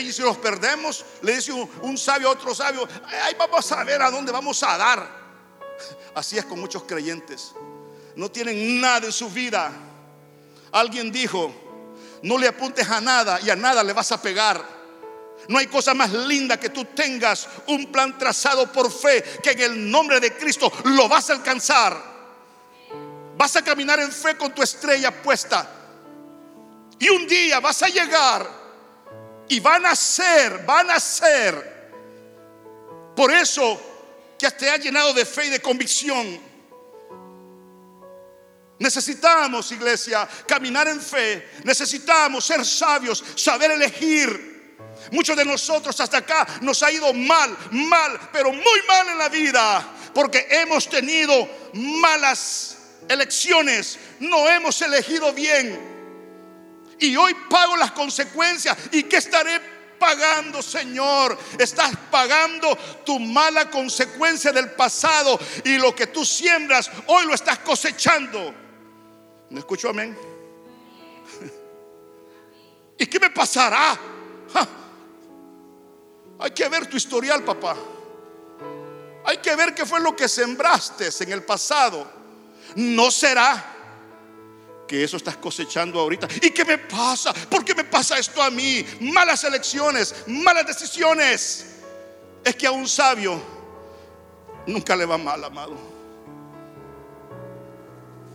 Y 0.00 0.12
si 0.12 0.22
los 0.22 0.36
perdemos, 0.36 1.04
le 1.22 1.36
dice 1.36 1.52
un, 1.52 1.96
sabio 1.96 2.28
a 2.28 2.32
otro 2.32 2.54
sabio, 2.54 2.86
ahí 3.24 3.34
vamos 3.38 3.70
a 3.72 3.82
ver 3.84 4.02
a 4.02 4.10
dónde 4.10 4.30
vamos 4.30 4.62
a 4.62 4.76
dar. 4.76 5.08
Así 6.14 6.36
es 6.36 6.44
con 6.44 6.60
muchos 6.60 6.82
creyentes. 6.84 7.52
No 8.14 8.30
tienen 8.30 8.80
nada 8.80 9.06
en 9.06 9.12
su 9.12 9.30
vida. 9.30 9.72
Alguien 10.72 11.10
dijo, 11.10 11.52
no 12.22 12.36
le 12.36 12.48
apuntes 12.48 12.88
a 12.88 13.00
nada 13.00 13.40
y 13.40 13.48
a 13.48 13.56
nada 13.56 13.82
le 13.82 13.92
vas 13.92 14.12
a 14.12 14.20
pegar. 14.20 14.76
No 15.48 15.58
hay 15.58 15.66
cosa 15.66 15.94
más 15.94 16.12
linda 16.12 16.58
que 16.58 16.70
tú 16.70 16.84
tengas 16.86 17.48
un 17.68 17.90
plan 17.92 18.18
trazado 18.18 18.70
por 18.72 18.90
fe 18.90 19.22
que 19.42 19.52
en 19.52 19.60
el 19.60 19.90
nombre 19.90 20.20
de 20.20 20.36
Cristo 20.36 20.70
lo 20.84 21.08
vas 21.08 21.30
a 21.30 21.34
alcanzar. 21.34 22.16
Vas 23.36 23.56
a 23.56 23.62
caminar 23.62 24.00
en 24.00 24.10
fe 24.10 24.36
con 24.36 24.54
tu 24.54 24.62
estrella 24.62 25.22
puesta. 25.22 25.70
Y 26.98 27.08
un 27.08 27.26
día 27.26 27.60
vas 27.60 27.82
a 27.82 27.88
llegar 27.88 28.55
y 29.48 29.60
van 29.60 29.86
a 29.86 29.94
ser, 29.94 30.64
van 30.64 30.90
a 30.90 31.00
ser. 31.00 31.76
Por 33.14 33.32
eso 33.32 33.80
que 34.38 34.50
te 34.50 34.70
ha 34.70 34.76
llenado 34.76 35.12
de 35.14 35.24
fe 35.24 35.46
y 35.46 35.50
de 35.50 35.60
convicción. 35.60 36.40
Necesitamos, 38.78 39.72
iglesia, 39.72 40.28
caminar 40.46 40.86
en 40.88 41.00
fe. 41.00 41.48
Necesitamos 41.64 42.44
ser 42.44 42.64
sabios, 42.64 43.24
saber 43.34 43.70
elegir. 43.70 44.54
Muchos 45.12 45.36
de 45.36 45.44
nosotros 45.44 45.98
hasta 46.00 46.18
acá 46.18 46.46
nos 46.60 46.82
ha 46.82 46.90
ido 46.90 47.12
mal, 47.12 47.56
mal, 47.70 48.18
pero 48.32 48.52
muy 48.52 48.82
mal 48.88 49.08
en 49.08 49.18
la 49.18 49.28
vida, 49.28 49.94
porque 50.12 50.46
hemos 50.50 50.88
tenido 50.88 51.48
malas 51.74 52.76
elecciones, 53.08 53.98
no 54.20 54.48
hemos 54.48 54.80
elegido 54.82 55.32
bien. 55.32 55.95
Y 56.98 57.16
hoy 57.16 57.34
pago 57.50 57.76
las 57.76 57.92
consecuencias. 57.92 58.76
¿Y 58.92 59.04
qué 59.04 59.16
estaré 59.16 59.60
pagando, 59.98 60.62
Señor? 60.62 61.38
Estás 61.58 61.92
pagando 62.10 62.76
tu 63.04 63.18
mala 63.18 63.70
consecuencia 63.70 64.52
del 64.52 64.70
pasado 64.72 65.38
y 65.64 65.78
lo 65.78 65.94
que 65.94 66.06
tú 66.06 66.24
siembras, 66.24 66.90
hoy 67.06 67.26
lo 67.26 67.34
estás 67.34 67.58
cosechando. 67.58 68.54
¿Me 69.50 69.58
escucho 69.58 69.90
amén? 69.90 70.16
¿Y 72.98 73.06
qué 73.06 73.20
me 73.20 73.30
pasará? 73.30 73.98
Hay 76.38 76.50
que 76.50 76.68
ver 76.68 76.86
tu 76.86 76.96
historial, 76.96 77.42
papá. 77.44 77.76
Hay 79.24 79.38
que 79.38 79.56
ver 79.56 79.74
qué 79.74 79.84
fue 79.84 80.00
lo 80.00 80.14
que 80.14 80.28
sembraste 80.28 81.08
en 81.20 81.32
el 81.32 81.42
pasado. 81.42 82.08
No 82.76 83.10
será 83.10 83.75
que 84.86 85.02
eso 85.02 85.16
estás 85.16 85.36
cosechando 85.36 85.98
ahorita. 86.00 86.28
¿Y 86.42 86.50
qué 86.50 86.64
me 86.64 86.78
pasa? 86.78 87.32
¿Por 87.32 87.64
qué 87.64 87.74
me 87.74 87.84
pasa 87.84 88.18
esto 88.18 88.42
a 88.42 88.50
mí? 88.50 88.84
Malas 89.00 89.44
elecciones, 89.44 90.14
malas 90.26 90.66
decisiones. 90.66 91.66
Es 92.44 92.54
que 92.56 92.66
a 92.66 92.70
un 92.70 92.86
sabio 92.86 93.40
nunca 94.66 94.94
le 94.94 95.04
va 95.04 95.18
mal, 95.18 95.42
amado. 95.44 95.76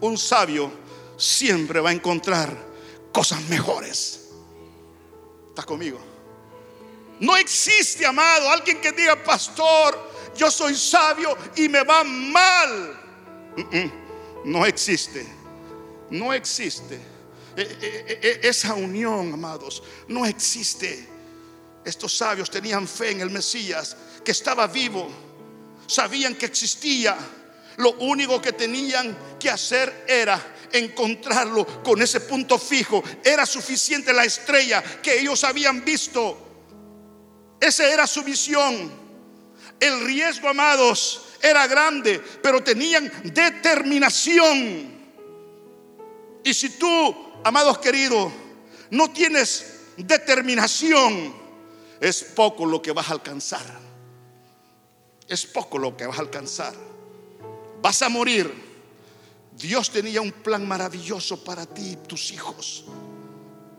Un 0.01 0.17
sabio 0.17 0.71
siempre 1.17 1.79
va 1.79 1.91
a 1.91 1.93
encontrar 1.93 2.55
cosas 3.13 3.41
mejores. 3.43 4.29
¿Estás 5.49 5.65
conmigo? 5.65 5.99
No 7.19 7.37
existe, 7.37 8.05
amado, 8.05 8.49
alguien 8.49 8.81
que 8.81 8.91
diga, 8.91 9.23
pastor, 9.23 10.11
yo 10.35 10.49
soy 10.49 10.75
sabio 10.75 11.37
y 11.55 11.69
me 11.69 11.83
va 11.83 12.03
mal. 12.03 12.99
No 14.43 14.65
existe. 14.65 15.40
No 16.11 16.33
existe. 16.33 16.99
E, 17.57 17.61
e, 17.61 18.19
e, 18.21 18.47
esa 18.47 18.75
unión, 18.75 19.33
amados, 19.33 19.83
no 20.07 20.25
existe. 20.25 21.07
Estos 21.83 22.15
sabios 22.15 22.49
tenían 22.49 22.87
fe 22.87 23.11
en 23.11 23.21
el 23.21 23.29
Mesías, 23.29 23.97
que 24.23 24.31
estaba 24.31 24.67
vivo. 24.67 25.09
Sabían 25.87 26.35
que 26.35 26.45
existía. 26.45 27.17
Lo 27.77 27.93
único 27.93 28.41
que 28.41 28.53
tenían 28.53 29.17
que 29.39 29.49
hacer 29.49 30.05
era 30.07 30.55
encontrarlo 30.71 31.83
con 31.83 32.01
ese 32.01 32.21
punto 32.21 32.59
fijo. 32.59 33.03
Era 33.23 33.45
suficiente 33.45 34.13
la 34.13 34.23
estrella 34.23 34.83
que 35.01 35.19
ellos 35.19 35.43
habían 35.43 35.83
visto 35.83 36.51
esa 37.61 37.87
era 37.87 38.07
su 38.07 38.23
visión. 38.23 38.91
El 39.79 40.03
riesgo, 40.03 40.49
amados, 40.49 41.27
era 41.41 41.67
grande, 41.67 42.19
pero 42.41 42.63
tenían 42.63 43.09
determinación. 43.23 45.00
Y 46.51 46.53
si 46.53 46.71
tú, 46.71 47.15
amados 47.45 47.77
queridos, 47.77 48.29
no 48.89 49.09
tienes 49.09 49.83
determinación, 49.95 51.33
es 51.97 52.25
poco 52.25 52.65
lo 52.65 52.81
que 52.81 52.91
vas 52.91 53.09
a 53.09 53.13
alcanzar. 53.13 53.63
Es 55.29 55.45
poco 55.45 55.79
lo 55.79 55.95
que 55.95 56.05
vas 56.05 56.17
a 56.17 56.23
alcanzar. 56.23 56.73
Vas 57.81 58.01
a 58.01 58.09
morir. 58.09 58.53
Dios 59.53 59.91
tenía 59.91 60.19
un 60.19 60.33
plan 60.33 60.67
maravilloso 60.67 61.41
para 61.41 61.65
ti 61.65 61.91
y 61.91 61.95
tus 61.95 62.31
hijos, 62.31 62.83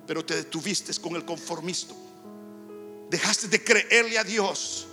pero 0.07 0.25
te 0.25 0.37
detuviste 0.37 0.99
con 0.99 1.15
el 1.15 1.27
conformismo. 1.27 1.95
Dejaste 3.11 3.49
de 3.49 3.63
creerle 3.63 4.19
a 4.19 4.25
Dios. 4.25 4.87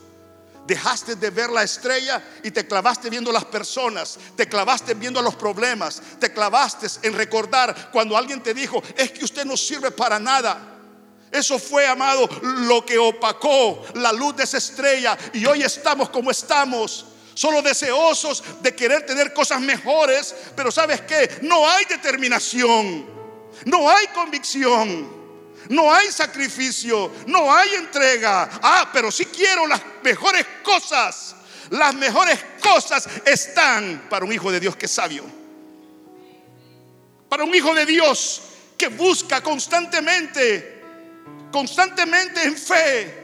Dejaste 0.70 1.16
de 1.16 1.32
ver 1.32 1.50
la 1.50 1.64
estrella 1.64 2.22
y 2.44 2.52
te 2.52 2.68
clavaste 2.68 3.10
viendo 3.10 3.32
las 3.32 3.46
personas, 3.46 4.20
te 4.36 4.48
clavaste 4.48 4.94
viendo 4.94 5.20
los 5.20 5.34
problemas, 5.34 6.00
te 6.20 6.32
clavaste 6.32 6.86
en 7.02 7.16
recordar 7.16 7.90
cuando 7.92 8.16
alguien 8.16 8.44
te 8.44 8.54
dijo, 8.54 8.80
es 8.96 9.10
que 9.10 9.26
usted 9.26 9.46
no 9.46 9.58
sirve 9.58 9.90
para 9.90 10.20
nada. 10.20 10.78
Eso 11.32 11.58
fue, 11.58 11.88
amado, 11.88 12.30
lo 12.44 12.86
que 12.86 13.00
opacó 13.00 13.84
la 13.96 14.12
luz 14.12 14.36
de 14.36 14.44
esa 14.44 14.60
estrella 14.60 15.18
y 15.34 15.44
hoy 15.48 15.64
estamos 15.64 16.12
como 16.12 16.30
estamos. 16.30 17.04
Solo 17.34 17.64
deseosos 17.64 18.44
de 18.62 18.76
querer 18.76 19.08
tener 19.08 19.34
cosas 19.34 19.60
mejores, 19.62 20.36
pero 20.56 20.70
sabes 20.70 21.02
que 21.02 21.40
no 21.42 21.68
hay 21.68 21.86
determinación, 21.86 23.10
no 23.66 23.90
hay 23.90 24.06
convicción. 24.14 25.19
No 25.68 25.94
hay 25.94 26.12
sacrificio, 26.12 27.12
no 27.28 27.54
hay 27.54 27.76
entrega. 27.76 28.50
Ah, 28.62 28.90
pero 28.94 29.12
si 29.12 29.26
quiero 29.26 29.68
las 29.68 29.82
mejores 30.02 30.46
cosas. 30.64 31.36
Las 31.70 31.94
mejores 31.94 32.40
cosas 32.62 33.08
están 33.26 34.08
para 34.10 34.26
un 34.26 34.34
hijo 34.34 34.52
de 34.52 34.60
Dios 34.60 34.76
que 34.76 34.88
es 34.88 34.92
sabio. 34.92 35.24
Para 37.28 37.44
un 37.44 37.54
hijo 37.54 37.76
de 37.76 37.86
Dios 37.86 38.42
que 38.76 38.88
busca 38.88 39.42
constantemente, 39.44 40.82
constantemente 41.52 42.44
en 42.44 42.58
fe. 42.58 43.20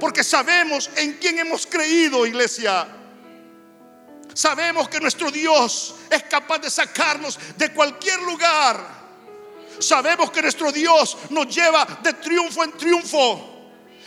Porque 0.00 0.24
sabemos 0.24 0.88
en 0.96 1.14
quién 1.14 1.38
hemos 1.38 1.66
creído, 1.66 2.24
iglesia. 2.24 2.86
Sabemos 4.32 4.88
que 4.88 5.00
nuestro 5.00 5.30
Dios 5.30 5.96
es 6.10 6.22
capaz 6.24 6.58
de 6.58 6.70
sacarnos 6.70 7.38
de 7.56 7.72
cualquier 7.72 8.20
lugar 8.22 8.95
Sabemos 9.78 10.30
que 10.30 10.42
nuestro 10.42 10.72
Dios 10.72 11.16
nos 11.30 11.54
lleva 11.54 11.84
de 12.02 12.12
triunfo 12.14 12.64
en 12.64 12.72
triunfo. 12.72 13.52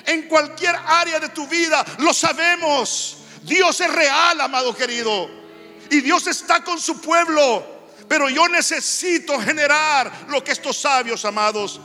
En 0.05 0.27
cualquier 0.27 0.75
área 0.75 1.19
de 1.19 1.29
tu 1.29 1.47
vida 1.47 1.86
lo 1.99 2.13
sabemos. 2.13 3.17
Dios 3.43 3.79
es 3.79 3.93
real, 3.93 4.41
amado 4.41 4.75
querido. 4.75 5.29
Y 5.89 6.01
Dios 6.01 6.27
está 6.27 6.63
con 6.63 6.79
su 6.79 6.99
pueblo. 6.99 7.79
Pero 8.08 8.29
yo 8.29 8.47
necesito 8.47 9.39
generar 9.39 10.25
lo 10.29 10.43
que 10.43 10.51
estos 10.51 10.77
sabios, 10.77 11.23
amados, 11.25 11.79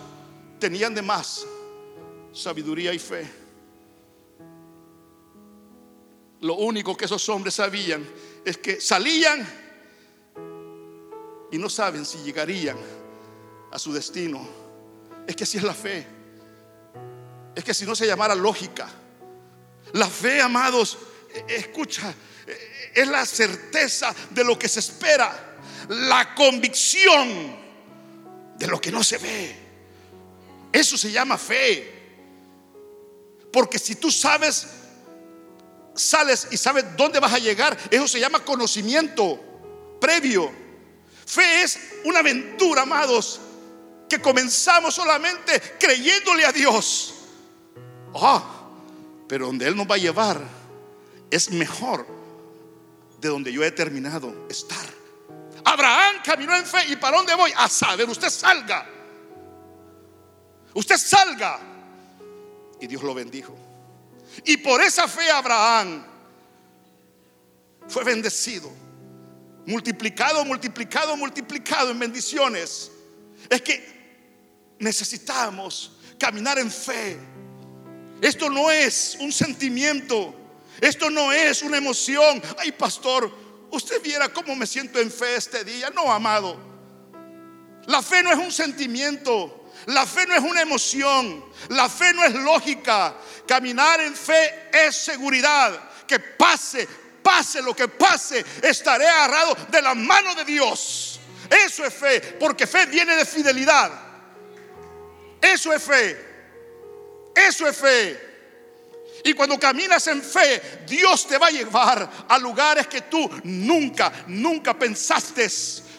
tenían 0.58 0.94
de 0.94 1.02
más. 1.02 1.44
Sabiduría 2.32 2.92
y 2.92 2.98
fe. 2.98 3.30
Lo 6.40 6.54
único 6.54 6.96
que 6.96 7.04
esos 7.04 7.28
hombres 7.28 7.54
sabían 7.54 8.06
es 8.44 8.58
que 8.58 8.80
salían 8.80 9.46
y 11.50 11.58
no 11.58 11.70
saben 11.70 12.04
si 12.04 12.18
llegarían 12.18 12.76
a 13.74 13.78
su 13.78 13.92
destino. 13.92 14.48
Es 15.26 15.34
que 15.34 15.42
así 15.42 15.58
es 15.58 15.64
la 15.64 15.74
fe. 15.74 16.06
Es 17.54 17.64
que 17.64 17.74
si 17.74 17.84
no 17.84 17.96
se 17.96 18.06
llamara 18.06 18.34
lógica. 18.34 18.88
La 19.92 20.08
fe, 20.08 20.40
amados, 20.40 20.96
e, 21.48 21.56
escucha, 21.56 22.14
e, 22.46 22.92
es 22.94 23.08
la 23.08 23.26
certeza 23.26 24.14
de 24.30 24.44
lo 24.44 24.56
que 24.56 24.68
se 24.68 24.78
espera, 24.78 25.56
la 25.88 26.34
convicción 26.36 27.56
de 28.56 28.66
lo 28.68 28.80
que 28.80 28.92
no 28.92 29.02
se 29.02 29.18
ve. 29.18 29.56
Eso 30.72 30.96
se 30.96 31.10
llama 31.10 31.36
fe. 31.36 31.92
Porque 33.52 33.80
si 33.80 33.96
tú 33.96 34.10
sabes 34.10 34.68
sales 35.94 36.46
y 36.52 36.56
sabes 36.56 36.96
dónde 36.96 37.18
vas 37.18 37.32
a 37.32 37.38
llegar, 37.38 37.76
eso 37.90 38.06
se 38.06 38.20
llama 38.20 38.44
conocimiento 38.44 39.40
previo. 40.00 40.52
Fe 41.26 41.62
es 41.62 41.78
una 42.04 42.20
aventura, 42.20 42.82
amados, 42.82 43.40
que 44.08 44.20
comenzamos 44.20 44.94
solamente 44.94 45.60
creyéndole 45.78 46.44
a 46.44 46.52
Dios. 46.52 47.14
Ah, 48.14 48.42
pero 49.28 49.46
donde 49.46 49.66
Él 49.66 49.76
nos 49.76 49.90
va 49.90 49.94
a 49.96 49.98
llevar 49.98 50.40
es 51.30 51.50
mejor 51.50 52.06
de 53.20 53.28
donde 53.28 53.52
yo 53.52 53.64
he 53.64 53.70
terminado 53.70 54.46
estar. 54.48 54.86
Abraham 55.64 56.16
caminó 56.22 56.54
en 56.54 56.66
fe 56.66 56.84
y 56.88 56.96
para 56.96 57.16
dónde 57.16 57.34
voy? 57.34 57.52
A 57.56 57.68
saber, 57.68 58.08
usted 58.08 58.28
salga. 58.28 58.86
Usted 60.74 60.96
salga. 60.96 61.58
Y 62.80 62.86
Dios 62.86 63.02
lo 63.02 63.14
bendijo. 63.14 63.56
Y 64.44 64.58
por 64.58 64.80
esa 64.82 65.08
fe 65.08 65.30
Abraham 65.30 66.04
fue 67.88 68.04
bendecido, 68.04 68.70
multiplicado, 69.66 70.44
multiplicado, 70.44 71.16
multiplicado 71.16 71.90
en 71.90 71.98
bendiciones. 71.98 72.90
Es 73.48 73.62
que 73.62 73.93
necesitamos 74.84 75.92
caminar 76.18 76.58
en 76.58 76.70
fe. 76.70 77.18
Esto 78.20 78.48
no 78.48 78.70
es 78.70 79.16
un 79.18 79.32
sentimiento, 79.32 80.34
esto 80.80 81.10
no 81.10 81.32
es 81.32 81.62
una 81.62 81.78
emoción. 81.78 82.40
Ay, 82.58 82.70
pastor, 82.72 83.32
usted 83.70 84.00
viera 84.02 84.28
cómo 84.28 84.54
me 84.54 84.66
siento 84.66 85.00
en 85.00 85.10
fe 85.10 85.36
este 85.36 85.64
día. 85.64 85.90
No, 85.90 86.12
amado. 86.12 86.56
La 87.86 88.02
fe 88.02 88.22
no 88.22 88.30
es 88.30 88.38
un 88.38 88.52
sentimiento. 88.52 89.62
La 89.86 90.06
fe 90.06 90.26
no 90.26 90.34
es 90.34 90.40
una 90.40 90.62
emoción, 90.62 91.44
la 91.68 91.88
fe 91.88 92.14
no 92.14 92.24
es 92.24 92.32
lógica. 92.32 93.14
Caminar 93.46 94.00
en 94.00 94.14
fe 94.14 94.70
es 94.72 94.96
seguridad. 94.96 95.90
Que 96.06 96.18
pase, 96.18 96.88
pase 97.22 97.60
lo 97.60 97.74
que 97.74 97.88
pase, 97.88 98.44
estaré 98.62 99.06
agarrado 99.06 99.54
de 99.70 99.82
la 99.82 99.94
mano 99.94 100.34
de 100.36 100.44
Dios. 100.44 101.20
Eso 101.50 101.84
es 101.84 101.92
fe, 101.92 102.20
porque 102.40 102.66
fe 102.66 102.86
viene 102.86 103.16
de 103.16 103.26
fidelidad. 103.26 104.03
Eso 105.52 105.72
es 105.72 105.82
fe. 105.82 106.16
Eso 107.34 107.68
es 107.68 107.76
fe. 107.76 108.34
Y 109.24 109.34
cuando 109.34 109.58
caminas 109.58 110.06
en 110.06 110.22
fe, 110.22 110.60
Dios 110.86 111.26
te 111.26 111.38
va 111.38 111.48
a 111.48 111.50
llevar 111.50 112.26
a 112.28 112.38
lugares 112.38 112.86
que 112.86 113.02
tú 113.02 113.30
nunca, 113.44 114.12
nunca 114.26 114.78
pensaste. 114.78 115.48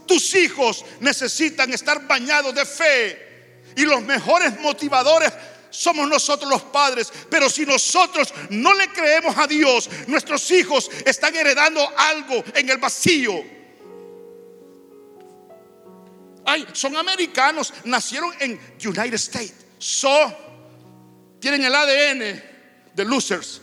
Tus 0.08 0.36
hijos 0.36 0.84
necesitan 1.00 1.72
estar 1.74 2.06
bañados 2.08 2.56
de 2.56 2.66
fe. 2.66 3.62
Y 3.76 3.84
los 3.84 4.02
mejores 4.02 4.60
motivadores 4.60 5.32
somos 5.70 6.08
nosotros 6.08 6.50
los 6.50 6.64
padres. 6.64 7.12
Pero 7.30 7.50
si 7.50 7.66
nosotros 7.66 8.34
no 8.50 8.74
le 8.74 8.88
creemos 8.90 9.38
a 9.38 9.46
Dios, 9.46 9.90
nuestros 10.08 10.50
hijos 10.52 10.90
están 11.06 11.36
heredando 11.36 11.88
algo 11.98 12.44
en 12.54 12.70
el 12.70 12.78
vacío. 12.78 13.55
Son 16.74 16.96
americanos, 16.96 17.74
nacieron 17.84 18.34
en 18.39 18.60
United 18.84 19.15
States. 19.15 19.54
So, 19.78 20.10
tienen 21.39 21.63
el 21.63 21.76
ADN 21.76 22.44
de 22.94 23.06
losers. 23.06 23.62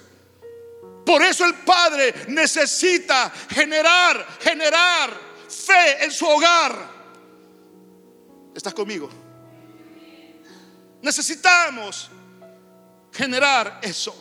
Por 1.05 1.23
eso 1.23 1.45
el 1.45 1.55
padre 1.55 2.15
necesita 2.29 3.33
generar, 3.51 4.39
generar 4.41 5.11
fe 5.49 6.05
en 6.05 6.11
su 6.11 6.27
hogar. 6.27 6.91
¿Estás 8.55 8.75
conmigo? 8.75 9.11
Necesitamos 11.01 12.11
generar 13.13 13.81
eso. 13.83 14.15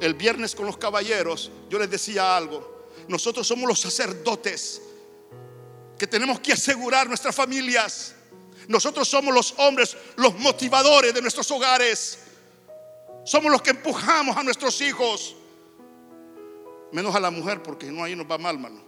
El 0.00 0.14
viernes 0.14 0.54
con 0.54 0.66
los 0.66 0.76
caballeros 0.76 1.50
yo 1.68 1.78
les 1.78 1.90
decía 1.90 2.36
algo. 2.36 2.88
Nosotros 3.08 3.46
somos 3.46 3.68
los 3.68 3.80
sacerdotes 3.80 4.80
que 5.98 6.06
tenemos 6.06 6.40
que 6.40 6.52
asegurar 6.52 7.08
nuestras 7.08 7.34
familias. 7.34 8.14
Nosotros 8.68 9.08
somos 9.08 9.34
los 9.34 9.54
hombres, 9.58 9.96
los 10.16 10.38
motivadores 10.38 11.12
de 11.14 11.20
nuestros 11.20 11.50
hogares. 11.50 12.18
Somos 13.24 13.50
los 13.50 13.62
que 13.62 13.70
empujamos 13.70 14.36
a 14.36 14.42
nuestros 14.42 14.80
hijos. 14.80 15.36
Menos 16.92 17.14
a 17.14 17.20
la 17.20 17.30
mujer, 17.30 17.62
porque 17.62 17.86
no 17.90 18.04
ahí 18.04 18.14
nos 18.14 18.30
va 18.30 18.38
mal, 18.38 18.58
mano. 18.58 18.80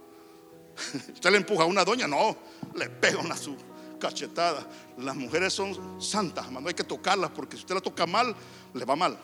Usted 1.13 1.31
le 1.31 1.37
empuja 1.37 1.63
a 1.63 1.65
una 1.65 1.83
doña, 1.83 2.07
no, 2.07 2.37
le 2.75 2.89
pega 2.89 3.19
una 3.19 3.35
su 3.35 3.55
cachetada. 3.99 4.65
Las 4.97 5.15
mujeres 5.15 5.53
son 5.53 6.01
santas, 6.01 6.49
no 6.51 6.67
hay 6.67 6.73
que 6.73 6.83
tocarlas 6.83 7.31
porque 7.31 7.57
si 7.57 7.61
usted 7.61 7.75
la 7.75 7.81
toca 7.81 8.05
mal, 8.05 8.35
le 8.73 8.85
va 8.85 8.95
mal. 8.95 9.17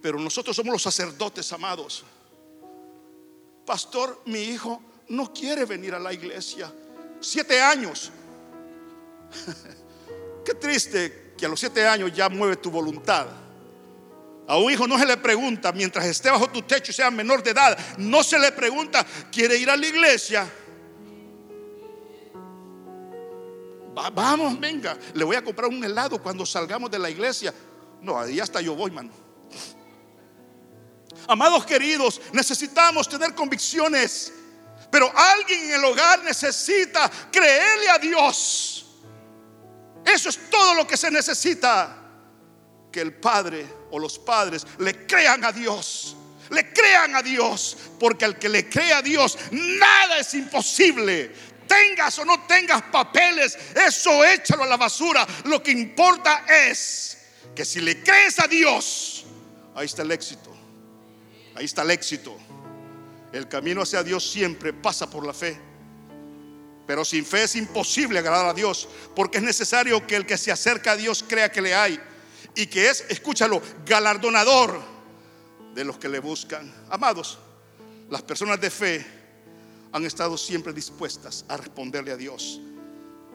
Pero 0.00 0.20
nosotros 0.20 0.54
somos 0.54 0.72
los 0.72 0.82
sacerdotes 0.82 1.50
amados. 1.52 2.04
Pastor, 3.64 4.22
mi 4.26 4.40
hijo 4.40 4.80
no 5.08 5.32
quiere 5.32 5.64
venir 5.64 5.94
a 5.94 5.98
la 5.98 6.12
iglesia. 6.12 6.72
Siete 7.20 7.60
años. 7.60 8.10
Qué 10.44 10.54
triste 10.54 11.34
que 11.36 11.46
a 11.46 11.48
los 11.48 11.60
siete 11.60 11.86
años 11.86 12.12
ya 12.14 12.28
mueve 12.28 12.56
tu 12.56 12.70
voluntad. 12.70 13.26
A 14.48 14.56
un 14.58 14.70
hijo 14.70 14.86
no 14.86 14.98
se 14.98 15.06
le 15.06 15.16
pregunta, 15.16 15.72
mientras 15.72 16.04
esté 16.06 16.30
bajo 16.30 16.48
tu 16.48 16.62
techo 16.62 16.92
y 16.92 16.94
sea 16.94 17.10
menor 17.10 17.42
de 17.42 17.50
edad, 17.50 17.76
no 17.98 18.22
se 18.22 18.38
le 18.38 18.52
pregunta, 18.52 19.04
¿quiere 19.32 19.56
ir 19.56 19.68
a 19.68 19.76
la 19.76 19.86
iglesia? 19.86 20.48
vamos, 24.12 24.60
venga, 24.60 24.96
le 25.14 25.24
voy 25.24 25.36
a 25.36 25.42
comprar 25.42 25.70
un 25.70 25.82
helado 25.82 26.22
cuando 26.22 26.44
salgamos 26.44 26.90
de 26.90 26.98
la 26.98 27.08
iglesia. 27.08 27.52
No, 28.02 28.18
ahí 28.18 28.38
hasta 28.38 28.60
yo 28.60 28.74
voy, 28.74 28.90
mano. 28.90 29.10
Amados 31.26 31.64
queridos, 31.64 32.20
necesitamos 32.32 33.08
tener 33.08 33.34
convicciones, 33.34 34.32
pero 34.90 35.12
alguien 35.14 35.64
en 35.64 35.72
el 35.72 35.84
hogar 35.84 36.22
necesita 36.22 37.10
creerle 37.30 37.90
a 37.90 37.98
Dios. 37.98 38.86
Eso 40.04 40.28
es 40.28 40.50
todo 40.50 40.74
lo 40.74 40.86
que 40.86 40.96
se 40.96 41.10
necesita. 41.10 42.02
Que 42.92 43.00
el 43.00 43.14
padre 43.14 43.66
o 43.90 43.98
los 43.98 44.18
padres 44.18 44.66
le 44.78 45.06
crean 45.06 45.44
a 45.44 45.52
Dios. 45.52 46.16
Le 46.50 46.72
crean 46.72 47.14
a 47.14 47.22
Dios. 47.22 47.76
Porque 47.98 48.24
al 48.24 48.38
que 48.38 48.48
le 48.48 48.68
cree 48.68 48.92
a 48.92 49.02
Dios, 49.02 49.36
nada 49.50 50.18
es 50.18 50.32
imposible 50.34 51.32
tengas 51.66 52.18
o 52.18 52.24
no 52.24 52.46
tengas 52.46 52.82
papeles, 52.82 53.58
eso 53.74 54.24
échalo 54.24 54.62
a 54.62 54.66
la 54.66 54.76
basura. 54.76 55.26
Lo 55.44 55.62
que 55.62 55.72
importa 55.72 56.44
es 56.48 57.18
que 57.54 57.64
si 57.64 57.80
le 57.80 58.02
crees 58.02 58.38
a 58.38 58.46
Dios, 58.46 59.24
ahí 59.74 59.86
está 59.86 60.02
el 60.02 60.12
éxito. 60.12 60.54
Ahí 61.54 61.64
está 61.64 61.82
el 61.82 61.90
éxito. 61.90 62.36
El 63.36 63.48
camino 63.48 63.82
hacia 63.82 64.02
Dios 64.02 64.28
siempre 64.28 64.72
pasa 64.72 65.10
por 65.10 65.26
la 65.26 65.34
fe. 65.34 65.60
Pero 66.86 67.04
sin 67.04 67.24
fe 67.26 67.44
es 67.44 67.56
imposible 67.56 68.18
agradar 68.18 68.46
a 68.46 68.54
Dios, 68.54 68.88
porque 69.14 69.38
es 69.38 69.44
necesario 69.44 70.06
que 70.06 70.16
el 70.16 70.24
que 70.24 70.38
se 70.38 70.50
acerca 70.50 70.92
a 70.92 70.96
Dios 70.96 71.22
crea 71.28 71.50
que 71.50 71.60
le 71.60 71.74
hay 71.74 72.00
y 72.54 72.66
que 72.66 72.88
es, 72.88 73.04
escúchalo, 73.10 73.60
galardonador 73.84 74.80
de 75.74 75.84
los 75.84 75.98
que 75.98 76.08
le 76.08 76.20
buscan. 76.20 76.72
Amados, 76.88 77.38
las 78.08 78.22
personas 78.22 78.58
de 78.58 78.70
fe 78.70 79.06
han 79.92 80.06
estado 80.06 80.38
siempre 80.38 80.72
dispuestas 80.72 81.44
a 81.48 81.58
responderle 81.58 82.12
a 82.12 82.16
Dios. 82.16 82.60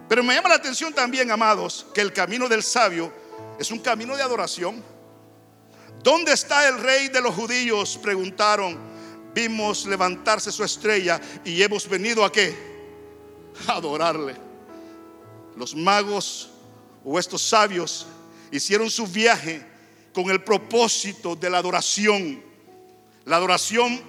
Pero 0.10 0.24
me 0.24 0.34
llama 0.34 0.50
la 0.50 0.56
atención 0.56 0.94
también, 0.94 1.30
amados, 1.30 1.86
que 1.94 2.02
el 2.02 2.12
camino 2.12 2.50
del 2.50 2.64
sabio 2.64 3.14
es 3.60 3.70
un 3.70 3.80
camino 3.80 4.18
de 4.18 4.24
adoración. 4.24 4.84
¿Dónde 6.02 6.34
está 6.34 6.68
el 6.68 6.80
rey 6.82 7.10
de 7.10 7.22
los 7.22 7.36
judíos? 7.36 8.00
Preguntaron. 8.02 8.91
Vimos 9.34 9.86
levantarse 9.86 10.52
su 10.52 10.64
estrella 10.64 11.20
y 11.46 11.62
hemos 11.62 11.88
venido 11.88 12.26
a 12.26 12.32
qué? 12.32 12.56
A 13.68 13.74
adorarle. 13.74 14.36
los 15.56 15.76
magos 15.76 16.50
o 17.04 17.20
estos 17.20 17.42
sabios 17.42 18.08
hicieron 18.52 18.90
su 18.90 19.08
viaje 19.08 19.66
con 20.14 20.30
el 20.30 20.44
propósito 20.44 21.36
de 21.36 21.50
la 21.50 21.60
adoración. 21.60 22.42
La 23.26 23.38
adoración 23.38 24.02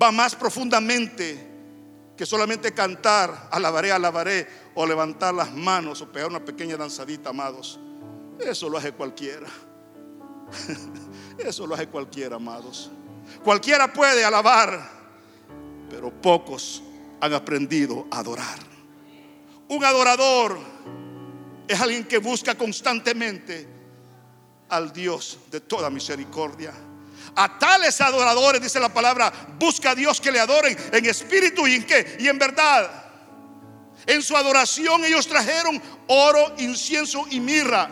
va 0.00 0.10
más 0.10 0.34
profundamente 0.34 1.52
que 2.16 2.24
solamente 2.24 2.72
cantar, 2.72 3.48
alabaré, 3.50 3.90
alabaré, 3.92 4.46
o 4.74 4.86
levantar 4.86 5.34
las 5.34 5.52
manos 5.52 6.00
o 6.00 6.10
pegar 6.10 6.30
una 6.30 6.44
pequeña 6.44 6.76
danzadita, 6.76 7.30
amados. 7.30 7.78
Eso 8.38 8.68
lo 8.68 8.78
hace 8.78 8.92
cualquiera. 8.92 9.48
Eso 11.38 11.66
lo 11.66 11.74
hace 11.74 11.88
cualquiera, 11.88 12.36
amados. 12.36 12.90
Cualquiera 13.42 13.92
puede 13.92 14.24
alabar, 14.24 14.90
pero 15.90 16.10
pocos 16.10 16.82
han 17.20 17.34
aprendido 17.34 18.06
a 18.10 18.18
adorar. 18.18 18.58
Un 19.68 19.84
adorador 19.84 20.58
es 21.66 21.80
alguien 21.80 22.04
que 22.04 22.18
busca 22.18 22.54
constantemente 22.54 23.66
al 24.68 24.92
Dios 24.92 25.38
de 25.50 25.60
toda 25.60 25.90
misericordia. 25.90 26.72
A 27.36 27.58
tales 27.58 28.00
adoradores, 28.00 28.60
dice 28.60 28.78
la 28.78 28.92
palabra, 28.92 29.32
busca 29.58 29.90
a 29.90 29.94
Dios 29.94 30.20
que 30.20 30.30
le 30.30 30.40
adoren 30.40 30.76
en 30.92 31.06
espíritu 31.06 31.66
y 31.66 31.74
en 31.76 31.84
qué? 31.84 32.16
Y 32.20 32.28
en 32.28 32.38
verdad. 32.38 33.04
En 34.06 34.22
su 34.22 34.36
adoración 34.36 35.04
ellos 35.04 35.26
trajeron 35.26 35.80
oro, 36.08 36.54
incienso 36.58 37.26
y 37.30 37.40
mirra. 37.40 37.90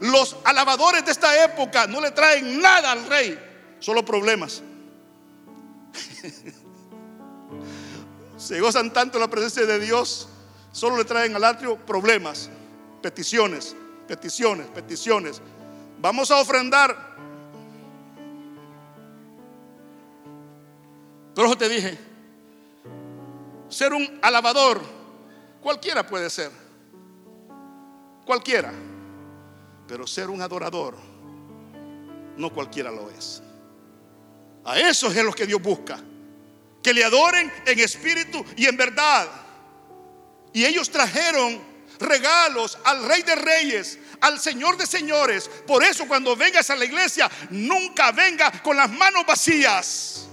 Los 0.00 0.36
alabadores 0.44 1.04
de 1.04 1.12
esta 1.12 1.44
época 1.44 1.86
no 1.86 2.00
le 2.00 2.10
traen 2.10 2.60
nada 2.60 2.92
al 2.92 3.06
rey, 3.06 3.38
solo 3.78 4.04
problemas. 4.04 4.62
Se 8.36 8.60
gozan 8.60 8.92
tanto 8.92 9.18
la 9.18 9.28
presencia 9.28 9.64
de 9.64 9.78
Dios, 9.78 10.28
solo 10.72 10.96
le 10.96 11.04
traen 11.04 11.34
al 11.34 11.44
atrio 11.44 11.76
problemas, 11.76 12.50
peticiones, 13.02 13.74
peticiones, 14.06 14.66
peticiones. 14.68 15.40
Vamos 16.00 16.30
a 16.30 16.40
ofrendar. 16.40 17.16
Pero 21.34 21.48
eso 21.48 21.56
te 21.56 21.68
dije, 21.68 21.98
ser 23.68 23.92
un 23.92 24.18
alabador, 24.22 24.80
cualquiera 25.60 26.06
puede 26.06 26.30
ser, 26.30 26.50
cualquiera. 28.24 28.72
Pero 29.86 30.06
ser 30.06 30.30
un 30.30 30.42
adorador, 30.42 30.96
no 32.36 32.52
cualquiera 32.52 32.90
lo 32.90 33.08
es. 33.10 33.42
A 34.66 34.78
eso 34.80 35.08
es 35.08 35.16
lo 35.16 35.32
que 35.32 35.46
Dios 35.46 35.62
busca. 35.62 35.98
Que 36.82 36.92
le 36.92 37.04
adoren 37.04 37.52
en 37.64 37.78
espíritu 37.78 38.44
y 38.56 38.66
en 38.66 38.76
verdad. 38.76 39.28
Y 40.52 40.64
ellos 40.64 40.90
trajeron 40.90 41.62
regalos 42.00 42.76
al 42.84 43.04
Rey 43.04 43.22
de 43.22 43.36
Reyes, 43.36 43.98
al 44.20 44.40
Señor 44.40 44.76
de 44.76 44.86
Señores. 44.86 45.48
Por 45.66 45.84
eso 45.84 46.06
cuando 46.06 46.34
vengas 46.36 46.68
a 46.70 46.76
la 46.76 46.84
iglesia, 46.84 47.30
nunca 47.50 48.10
venga 48.12 48.50
con 48.62 48.76
las 48.76 48.90
manos 48.90 49.24
vacías. 49.24 50.26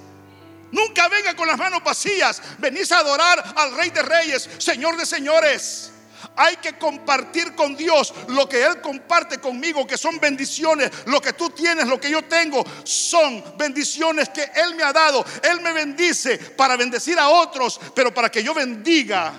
Nunca 0.72 1.08
venga 1.08 1.36
con 1.36 1.48
las 1.48 1.58
manos 1.58 1.84
vacías. 1.84 2.42
Venís 2.58 2.92
a 2.92 3.00
adorar 3.00 3.54
al 3.56 3.78
Rey 3.78 3.92
de 3.92 4.02
Reyes, 4.02 4.50
Señor 4.58 4.98
de 4.98 5.06
Señores. 5.06 5.93
Hay 6.36 6.58
que 6.58 6.78
compartir 6.78 7.54
con 7.56 7.76
Dios 7.76 8.14
lo 8.28 8.48
que 8.48 8.64
Él 8.64 8.82
comparte 8.82 9.40
conmigo, 9.40 9.86
que 9.86 9.98
son 9.98 10.20
bendiciones. 10.20 10.92
Lo 11.06 11.22
que 11.22 11.34
tú 11.34 11.50
tienes, 11.50 11.88
lo 11.88 12.00
que 12.00 12.10
yo 12.10 12.24
tengo, 12.24 12.64
son 12.84 13.44
bendiciones 13.58 14.30
que 14.30 14.44
Él 14.56 14.76
me 14.76 14.84
ha 14.84 14.94
dado. 14.94 15.26
Él 15.44 15.62
me 15.62 15.74
bendice 15.74 16.38
para 16.38 16.78
bendecir 16.78 17.20
a 17.20 17.30
otros, 17.30 17.80
pero 17.96 18.14
para 18.14 18.30
que 18.30 18.44
yo 18.44 18.54
bendiga 18.54 19.34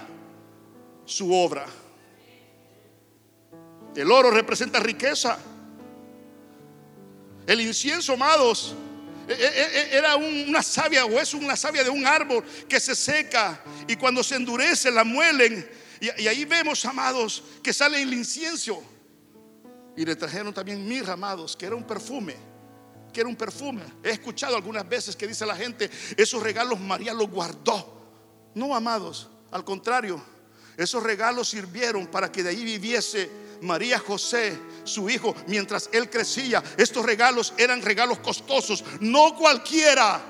su 1.04 1.32
obra. 1.32 1.66
El 3.94 4.10
oro 4.10 4.30
representa 4.30 4.80
riqueza. 4.80 5.38
El 7.46 7.60
incienso, 7.60 8.14
amados, 8.14 8.74
e, 9.28 9.32
e, 9.32 9.36
e, 9.36 9.96
era 9.96 10.16
una 10.16 10.62
savia 10.62 11.06
o 11.06 11.18
es 11.18 11.32
una 11.34 11.56
savia 11.56 11.84
de 11.84 11.90
un 11.90 12.06
árbol 12.06 12.44
que 12.68 12.80
se 12.80 12.94
seca 12.94 13.62
y 13.86 13.96
cuando 13.96 14.22
se 14.22 14.36
endurece 14.36 14.90
la 14.90 15.04
muelen 15.04 15.66
y, 16.18 16.28
ahí 16.28 16.44
vemos, 16.44 16.84
amados, 16.84 17.42
que 17.62 17.72
sale 17.72 18.02
el 18.02 18.12
incienso. 18.12 18.82
Y 19.96 20.04
le 20.04 20.16
trajeron 20.16 20.52
también 20.52 20.86
mirra, 20.86 21.12
amados, 21.12 21.56
que 21.56 21.66
era 21.66 21.76
un 21.76 21.84
perfume. 21.84 22.36
Que 23.12 23.20
era 23.20 23.28
un 23.28 23.36
perfume. 23.36 23.82
He 24.02 24.10
escuchado 24.10 24.56
algunas 24.56 24.88
veces 24.88 25.14
que 25.14 25.26
dice 25.26 25.46
la 25.46 25.54
gente, 25.54 25.90
esos 26.16 26.42
regalos 26.42 26.80
María 26.80 27.14
los 27.14 27.30
guardó. 27.30 28.50
No, 28.54 28.74
amados, 28.74 29.28
al 29.52 29.64
contrario, 29.64 30.22
esos 30.76 31.02
regalos 31.02 31.48
sirvieron 31.48 32.08
para 32.08 32.30
que 32.32 32.42
de 32.42 32.50
ahí 32.50 32.64
viviese 32.64 33.30
María 33.60 33.98
José, 33.98 34.58
su 34.82 35.08
hijo, 35.08 35.34
mientras 35.46 35.88
él 35.92 36.10
crecía. 36.10 36.62
Estos 36.76 37.04
regalos 37.06 37.54
eran 37.56 37.82
regalos 37.82 38.18
costosos. 38.18 38.84
No 39.00 39.36
cualquiera 39.36 40.20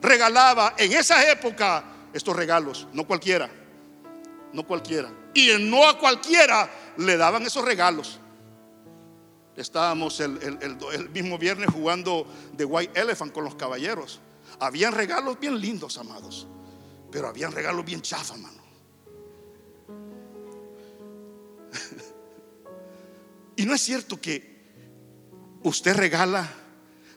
regalaba 0.00 0.74
en 0.78 0.92
esa 0.92 1.28
época 1.28 1.84
estos 2.12 2.36
regalos. 2.36 2.86
No 2.92 3.04
cualquiera 3.04 3.50
no 4.52 4.66
cualquiera. 4.66 5.12
Y 5.34 5.50
no 5.60 5.88
a 5.88 5.98
cualquiera 5.98 6.70
le 6.96 7.16
daban 7.16 7.42
esos 7.44 7.64
regalos. 7.64 8.20
Estábamos 9.56 10.20
el, 10.20 11.10
mismo 11.12 11.36
viernes 11.36 11.70
jugando 11.72 12.26
de 12.52 12.64
White 12.64 13.00
Elephant 13.00 13.32
con 13.32 13.44
los 13.44 13.56
caballeros. 13.56 14.20
Habían 14.60 14.92
regalos 14.92 15.38
bien 15.40 15.60
lindos, 15.60 15.98
amados. 15.98 16.46
Pero 17.10 17.26
habían 17.26 17.50
regalos 17.52 17.84
bien 17.84 18.00
chafa, 18.00 18.36
mano. 18.36 18.62
y 23.56 23.64
no 23.64 23.74
es 23.74 23.80
cierto 23.80 24.20
que 24.20 24.58
usted 25.64 25.96
regala 25.96 26.48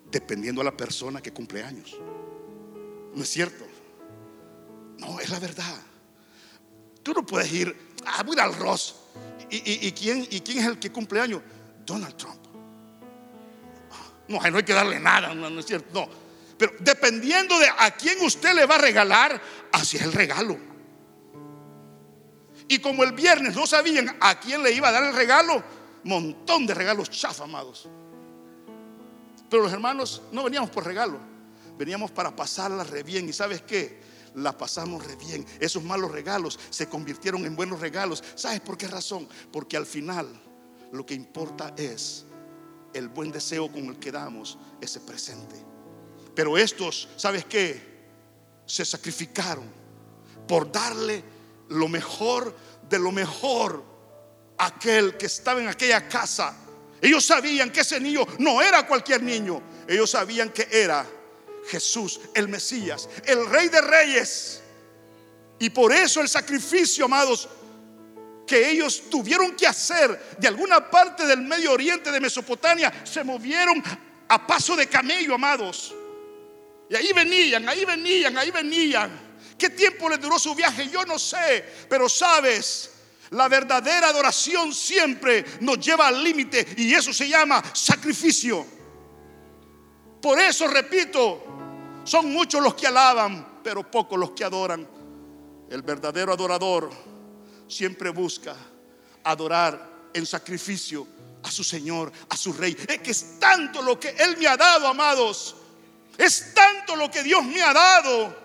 dependiendo 0.09 0.61
a 0.61 0.63
la 0.63 0.75
persona 0.75 1.21
que 1.21 1.31
cumple 1.31 1.63
años. 1.63 1.95
No 3.13 3.21
es 3.21 3.29
cierto. 3.29 3.65
No, 4.97 5.19
es 5.19 5.29
la 5.29 5.39
verdad. 5.39 5.90
Tú 7.03 7.13
no 7.13 7.25
puedes 7.25 7.51
ir, 7.51 7.93
a 8.05 8.23
voy 8.23 8.39
al 8.39 8.55
Ross. 8.55 8.95
¿Y, 9.49 9.91
quién, 9.91 10.25
¿Y 10.29 10.39
quién 10.41 10.59
es 10.59 10.65
el 10.65 10.79
que 10.79 10.91
cumple 10.91 11.19
años? 11.19 11.41
Donald 11.85 12.15
Trump. 12.15 12.39
No, 14.27 14.39
no 14.39 14.57
hay 14.57 14.63
que 14.63 14.73
darle 14.73 14.99
nada, 14.99 15.33
no, 15.33 15.59
es 15.59 15.65
cierto. 15.65 15.87
No. 15.93 16.09
Pero 16.57 16.73
dependiendo 16.79 17.57
de 17.59 17.67
a 17.67 17.91
quién 17.91 18.21
usted 18.21 18.53
le 18.53 18.65
va 18.65 18.75
a 18.75 18.77
regalar, 18.77 19.41
así 19.71 19.97
es 19.97 20.03
el 20.03 20.13
regalo. 20.13 20.57
Y 22.67 22.79
como 22.79 23.03
el 23.03 23.11
viernes 23.11 23.55
no 23.55 23.67
sabían 23.67 24.15
a 24.21 24.39
quién 24.39 24.63
le 24.63 24.71
iba 24.71 24.87
a 24.87 24.91
dar 24.91 25.03
el 25.03 25.13
regalo, 25.13 25.61
montón 26.03 26.65
de 26.65 26.73
regalos 26.73 27.09
chafamados. 27.09 27.89
Pero 29.49 29.63
los 29.63 29.73
hermanos 29.73 30.21
no 30.31 30.43
veníamos 30.43 30.69
por 30.69 30.85
regalo, 30.85 31.19
veníamos 31.77 32.11
para 32.11 32.33
pasarla 32.33 32.85
re 32.85 33.03
bien. 33.03 33.27
¿Y 33.27 33.33
sabes 33.33 33.61
qué? 33.63 34.10
La 34.35 34.57
pasamos 34.57 35.05
re 35.05 35.15
bien. 35.15 35.45
Esos 35.59 35.83
malos 35.83 36.11
regalos 36.11 36.59
se 36.69 36.87
convirtieron 36.87 37.45
en 37.45 37.55
buenos 37.55 37.79
regalos. 37.79 38.23
¿Sabes 38.35 38.61
por 38.61 38.77
qué 38.77 38.87
razón? 38.87 39.27
Porque 39.51 39.77
al 39.77 39.85
final 39.85 40.27
lo 40.91 41.05
que 41.05 41.13
importa 41.13 41.73
es 41.77 42.25
el 42.93 43.07
buen 43.07 43.31
deseo 43.31 43.71
con 43.71 43.85
el 43.85 43.99
que 43.99 44.11
damos 44.11 44.57
ese 44.81 44.99
presente. 44.99 45.55
Pero 46.35 46.57
estos, 46.57 47.09
¿sabes 47.17 47.45
qué? 47.45 47.91
Se 48.65 48.85
sacrificaron 48.85 49.65
por 50.47 50.71
darle 50.71 51.23
lo 51.69 51.87
mejor 51.87 52.55
de 52.89 52.99
lo 52.99 53.11
mejor 53.11 53.83
a 54.57 54.67
aquel 54.67 55.17
que 55.17 55.25
estaba 55.25 55.61
en 55.61 55.67
aquella 55.67 56.07
casa. 56.07 56.55
Ellos 57.01 57.25
sabían 57.25 57.71
que 57.71 57.81
ese 57.81 57.99
niño 57.99 58.25
no 58.37 58.61
era 58.61 58.85
cualquier 58.85 59.23
niño. 59.23 59.61
Ellos 59.87 60.11
sabían 60.11 60.49
que 60.49 60.67
era 60.71 61.05
Jesús, 61.67 62.19
el 62.33 62.47
Mesías, 62.47 63.09
el 63.25 63.45
Rey 63.47 63.69
de 63.69 63.81
Reyes. 63.81 64.61
Y 65.59 65.69
por 65.69 65.93
eso 65.93 66.21
el 66.21 66.29
sacrificio, 66.29 67.05
amados, 67.05 67.47
que 68.47 68.69
ellos 68.69 69.03
tuvieron 69.09 69.55
que 69.55 69.67
hacer 69.67 70.35
de 70.37 70.47
alguna 70.47 70.89
parte 70.89 71.25
del 71.25 71.41
Medio 71.41 71.71
Oriente 71.71 72.11
de 72.11 72.19
Mesopotamia, 72.19 72.91
se 73.05 73.23
movieron 73.23 73.81
a 74.27 74.47
paso 74.47 74.75
de 74.75 74.87
camello, 74.87 75.35
amados. 75.35 75.93
Y 76.89 76.95
ahí 76.95 77.11
venían, 77.13 77.69
ahí 77.69 77.85
venían, 77.85 78.37
ahí 78.37 78.51
venían. 78.51 79.31
¿Qué 79.57 79.69
tiempo 79.69 80.09
les 80.09 80.19
duró 80.19 80.39
su 80.39 80.55
viaje? 80.55 80.89
Yo 80.89 81.05
no 81.05 81.19
sé, 81.19 81.63
pero 81.87 82.09
sabes, 82.09 82.89
la 83.29 83.47
verdadera 83.47 84.09
adoración 84.09 84.73
siempre 84.73 85.45
nos 85.61 85.79
lleva 85.79 86.07
al 86.07 86.21
límite 86.21 86.65
y 86.77 86.93
eso 86.93 87.13
se 87.13 87.29
llama 87.29 87.63
sacrificio. 87.73 88.80
Por 90.21 90.39
eso, 90.39 90.67
repito, 90.67 91.43
son 92.03 92.31
muchos 92.31 92.61
los 92.61 92.75
que 92.75 92.87
alaban, 92.87 93.59
pero 93.63 93.89
pocos 93.89 94.19
los 94.19 94.31
que 94.31 94.43
adoran. 94.43 94.87
El 95.69 95.81
verdadero 95.81 96.33
adorador 96.33 96.89
siempre 97.67 98.09
busca 98.09 98.55
adorar 99.23 99.89
en 100.13 100.25
sacrificio 100.25 101.07
a 101.43 101.49
su 101.49 101.63
Señor, 101.63 102.11
a 102.29 102.37
su 102.37 102.53
Rey. 102.53 102.77
Es 102.87 102.99
que 102.99 103.11
es 103.11 103.39
tanto 103.39 103.81
lo 103.81 103.99
que 103.99 104.09
Él 104.09 104.37
me 104.37 104.47
ha 104.47 104.57
dado, 104.57 104.87
amados. 104.87 105.55
Es 106.17 106.53
tanto 106.53 106.95
lo 106.95 107.09
que 107.09 107.23
Dios 107.23 107.43
me 107.45 107.61
ha 107.61 107.73
dado. 107.73 108.35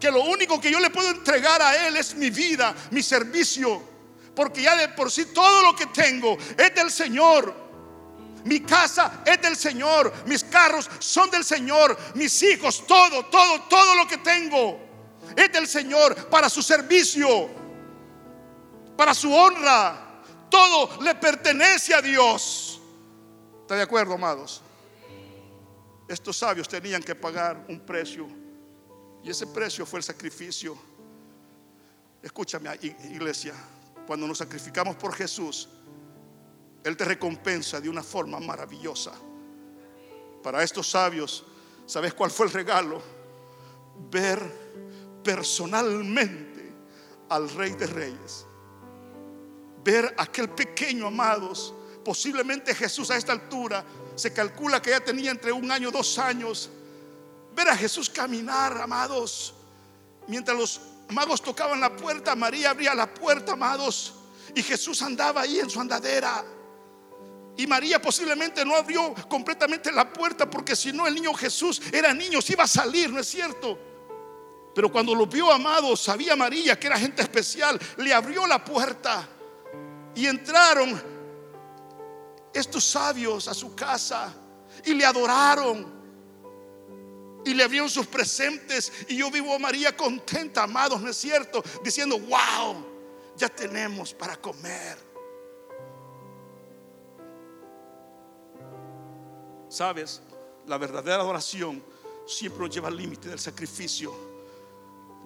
Que 0.00 0.10
lo 0.10 0.22
único 0.24 0.60
que 0.60 0.70
yo 0.70 0.78
le 0.78 0.90
puedo 0.90 1.10
entregar 1.10 1.60
a 1.60 1.86
Él 1.88 1.96
es 1.96 2.14
mi 2.14 2.30
vida, 2.30 2.74
mi 2.90 3.02
servicio 3.02 3.98
porque 4.38 4.62
ya 4.62 4.76
de 4.76 4.90
por 4.90 5.10
sí 5.10 5.24
todo 5.34 5.62
lo 5.62 5.74
que 5.74 5.86
tengo 5.86 6.38
es 6.56 6.72
del 6.72 6.92
Señor. 6.92 7.52
Mi 8.48 8.60
casa 8.60 9.20
es 9.26 9.42
del 9.42 9.54
Señor, 9.56 10.10
mis 10.24 10.42
carros 10.42 10.88
son 11.00 11.30
del 11.30 11.44
Señor, 11.44 11.94
mis 12.14 12.42
hijos, 12.42 12.86
todo, 12.86 13.26
todo, 13.26 13.64
todo 13.68 13.94
lo 13.94 14.08
que 14.08 14.16
tengo 14.16 14.80
es 15.36 15.52
del 15.52 15.68
Señor 15.68 16.30
para 16.30 16.48
su 16.48 16.62
servicio, 16.62 17.50
para 18.96 19.12
su 19.12 19.30
honra. 19.34 20.22
Todo 20.48 21.02
le 21.02 21.14
pertenece 21.16 21.92
a 21.92 22.00
Dios. 22.00 22.80
¿Está 23.60 23.74
de 23.74 23.82
acuerdo, 23.82 24.14
amados? 24.14 24.62
Estos 26.08 26.38
sabios 26.38 26.66
tenían 26.66 27.02
que 27.02 27.14
pagar 27.14 27.66
un 27.68 27.80
precio 27.80 28.26
y 29.22 29.28
ese 29.28 29.46
precio 29.46 29.84
fue 29.84 29.98
el 29.98 30.04
sacrificio. 30.04 30.74
Escúchame, 32.22 32.70
iglesia, 33.10 33.52
cuando 34.06 34.26
nos 34.26 34.38
sacrificamos 34.38 34.96
por 34.96 35.14
Jesús, 35.14 35.68
Él 36.84 36.96
te 36.96 37.04
recompensa 37.04 37.80
de 37.80 37.88
una 37.88 38.02
forma 38.02 38.38
maravillosa. 38.40 39.12
Para 40.42 40.62
estos 40.62 40.90
sabios, 40.90 41.44
¿sabes 41.86 42.14
cuál 42.14 42.30
fue 42.30 42.46
el 42.46 42.52
regalo? 42.52 43.02
Ver 44.10 44.40
personalmente 45.22 46.72
al 47.28 47.50
Rey 47.50 47.72
de 47.72 47.86
Reyes. 47.86 48.46
Ver 49.84 50.14
aquel 50.16 50.50
pequeño, 50.50 51.06
amados. 51.06 51.74
Posiblemente 52.04 52.74
Jesús 52.74 53.10
a 53.10 53.16
esta 53.16 53.32
altura 53.32 53.84
se 54.14 54.32
calcula 54.32 54.80
que 54.80 54.90
ya 54.90 55.00
tenía 55.00 55.30
entre 55.30 55.52
un 55.52 55.70
año, 55.70 55.90
dos 55.90 56.18
años. 56.18 56.70
Ver 57.54 57.68
a 57.68 57.76
Jesús 57.76 58.08
caminar, 58.08 58.80
amados. 58.80 59.54
Mientras 60.26 60.56
los 60.56 60.80
magos 61.08 61.42
tocaban 61.42 61.80
la 61.80 61.96
puerta, 61.96 62.34
María 62.34 62.70
abría 62.70 62.94
la 62.94 63.12
puerta, 63.12 63.52
amados. 63.52 64.14
Y 64.54 64.62
Jesús 64.62 65.02
andaba 65.02 65.42
ahí 65.42 65.58
en 65.58 65.68
su 65.68 65.80
andadera. 65.80 66.44
Y 67.58 67.66
María 67.66 68.00
posiblemente 68.00 68.64
no 68.64 68.76
abrió 68.76 69.12
completamente 69.28 69.90
la 69.90 70.12
puerta 70.12 70.48
porque 70.48 70.76
si 70.76 70.92
no 70.92 71.08
el 71.08 71.14
niño 71.14 71.34
Jesús 71.34 71.82
era 71.92 72.14
niño, 72.14 72.40
se 72.40 72.52
iba 72.52 72.62
a 72.62 72.68
salir, 72.68 73.10
¿no 73.10 73.18
es 73.18 73.26
cierto? 73.26 73.76
Pero 74.72 74.92
cuando 74.92 75.12
lo 75.12 75.26
vio 75.26 75.50
amado, 75.50 75.96
sabía 75.96 76.36
María 76.36 76.78
que 76.78 76.86
era 76.86 76.96
gente 76.96 77.20
especial, 77.20 77.76
le 77.96 78.14
abrió 78.14 78.46
la 78.46 78.64
puerta 78.64 79.28
y 80.14 80.26
entraron 80.26 81.02
estos 82.54 82.84
sabios 82.84 83.48
a 83.48 83.54
su 83.54 83.74
casa 83.74 84.32
y 84.84 84.94
le 84.94 85.04
adoraron. 85.04 85.98
Y 87.44 87.54
le 87.54 87.64
abrieron 87.64 87.90
sus 87.90 88.06
presentes. 88.06 88.92
Y 89.08 89.16
yo 89.16 89.32
vivo 89.32 89.52
a 89.52 89.58
María 89.58 89.96
contenta, 89.96 90.62
amados, 90.62 91.00
¿no 91.00 91.10
es 91.10 91.16
cierto? 91.16 91.64
Diciendo, 91.82 92.20
wow, 92.20 92.86
ya 93.36 93.48
tenemos 93.48 94.14
para 94.14 94.36
comer. 94.36 95.07
Sabes, 99.68 100.22
la 100.66 100.78
verdadera 100.78 101.22
adoración 101.22 101.82
siempre 102.26 102.60
nos 102.62 102.74
lleva 102.74 102.88
al 102.88 102.96
límite 102.96 103.28
del 103.28 103.38
sacrificio. 103.38 104.14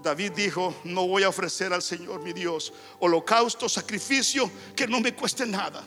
David 0.03 0.33
dijo, 0.33 0.75
no 0.85 1.07
voy 1.07 1.23
a 1.23 1.29
ofrecer 1.29 1.73
al 1.73 1.83
Señor 1.83 2.21
mi 2.23 2.33
Dios 2.33 2.73
holocausto, 3.01 3.69
sacrificio 3.69 4.51
que 4.75 4.87
no 4.87 5.01
me 5.01 5.15
cueste 5.15 5.47
nada. 5.47 5.83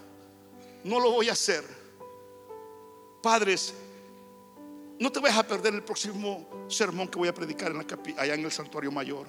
No 0.83 0.99
lo 0.99 1.11
voy 1.11 1.29
a 1.29 1.33
hacer. 1.33 1.65
Padres, 3.21 3.73
no 4.99 5.11
te 5.11 5.19
vayas 5.19 5.39
a 5.39 5.47
perder 5.47 5.73
el 5.73 5.83
próximo 5.83 6.65
sermón 6.69 7.07
que 7.09 7.17
voy 7.17 7.27
a 7.27 7.33
predicar 7.33 7.71
en 7.71 7.77
la 7.77 8.21
allá 8.21 8.35
en 8.35 8.45
el 8.45 8.51
santuario 8.51 8.91
mayor. 8.91 9.27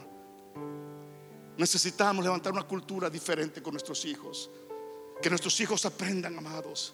Necesitamos 1.56 2.24
levantar 2.24 2.52
una 2.52 2.62
cultura 2.62 3.08
diferente 3.10 3.62
con 3.62 3.72
nuestros 3.72 4.04
hijos. 4.04 4.50
Que 5.20 5.30
nuestros 5.30 5.58
hijos 5.60 5.84
aprendan, 5.86 6.36
amados, 6.36 6.92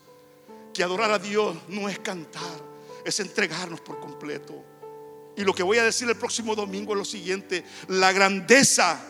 que 0.72 0.82
adorar 0.82 1.10
a 1.10 1.18
Dios 1.18 1.56
no 1.68 1.88
es 1.88 1.98
cantar, 1.98 2.60
es 3.04 3.20
entregarnos 3.20 3.80
por 3.80 4.00
completo. 4.00 4.54
Y 5.36 5.42
lo 5.44 5.54
que 5.54 5.62
voy 5.62 5.78
a 5.78 5.84
decir 5.84 6.08
el 6.08 6.16
próximo 6.16 6.54
domingo 6.54 6.92
es 6.92 6.98
lo 6.98 7.04
siguiente, 7.04 7.64
la 7.88 8.12
grandeza 8.12 9.00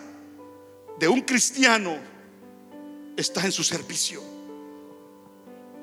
de 0.98 1.08
un 1.08 1.22
cristiano 1.22 1.98
está 3.16 3.44
en 3.44 3.52
su 3.52 3.64
servicio. 3.64 4.22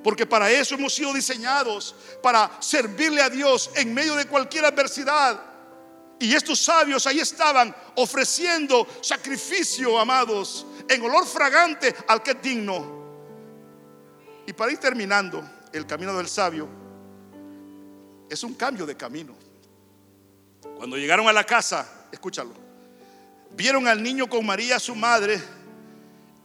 Porque 0.04 0.26
para 0.26 0.50
eso 0.50 0.76
hemos 0.76 0.94
sido 0.94 1.14
diseñados, 1.14 1.94
para 2.24 2.50
servirle 2.62 3.22
a 3.22 3.30
Dios 3.30 3.70
en 3.76 3.94
medio 3.94 4.16
de 4.16 4.26
cualquier 4.26 4.66
adversidad. 4.66 5.42
Y 6.20 6.34
estos 6.34 6.60
sabios 6.60 7.06
ahí 7.08 7.20
estaban 7.20 7.76
ofreciendo 7.96 8.88
sacrificio, 9.02 10.00
amados, 10.00 10.66
en 10.88 11.02
olor 11.02 11.26
fragante 11.26 11.94
al 12.08 12.24
que 12.24 12.32
es 12.32 12.42
digno. 12.42 13.00
Y 14.48 14.54
para 14.54 14.72
ir 14.72 14.78
terminando, 14.78 15.44
el 15.74 15.86
camino 15.86 16.16
del 16.16 16.28
sabio 16.28 16.68
es 18.30 18.44
un 18.44 18.54
cambio 18.54 18.86
de 18.86 18.96
camino. 18.96 19.36
Cuando 20.78 20.98
llegaron 20.98 21.28
a 21.28 21.34
la 21.34 21.44
casa, 21.44 22.08
escúchalo, 22.12 22.54
vieron 23.52 23.88
al 23.88 24.02
niño 24.02 24.30
con 24.30 24.46
María, 24.46 24.80
su 24.80 24.96
madre, 24.96 25.42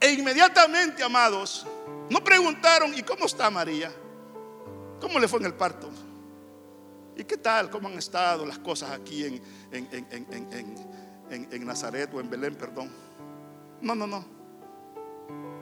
e 0.01 0.13
inmediatamente, 0.13 1.03
amados, 1.03 1.67
no 2.11 2.23
preguntaron, 2.23 2.95
¿y 2.95 3.03
cómo 3.03 3.27
está 3.27 3.51
María? 3.51 3.93
¿Cómo 5.01 5.19
le 5.19 5.29
fue 5.29 5.41
en 5.41 5.47
el 5.47 5.55
parto? 5.55 5.91
¿Y 7.17 7.25
qué 7.25 7.37
tal? 7.37 7.71
¿Cómo 7.71 7.89
han 7.89 7.99
estado 7.99 8.45
las 8.45 8.59
cosas 8.59 8.91
aquí 8.91 9.25
en, 9.25 9.43
en, 11.31 11.67
Nazaret 11.67 12.13
o 12.13 12.21
en 12.21 12.29
Belén, 12.29 12.57
perdón? 12.57 12.91
No, 13.81 13.95
no, 13.95 14.07
no. 14.07 14.25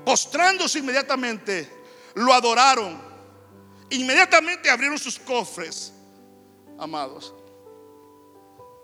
Postrándose 0.05 0.79
inmediatamente, 0.79 1.68
lo 2.14 2.33
adoraron. 2.33 3.12
Inmediatamente 3.92 4.70
abrieron 4.70 4.98
sus 4.98 5.18
cofres, 5.18 5.92
amados. 6.78 7.35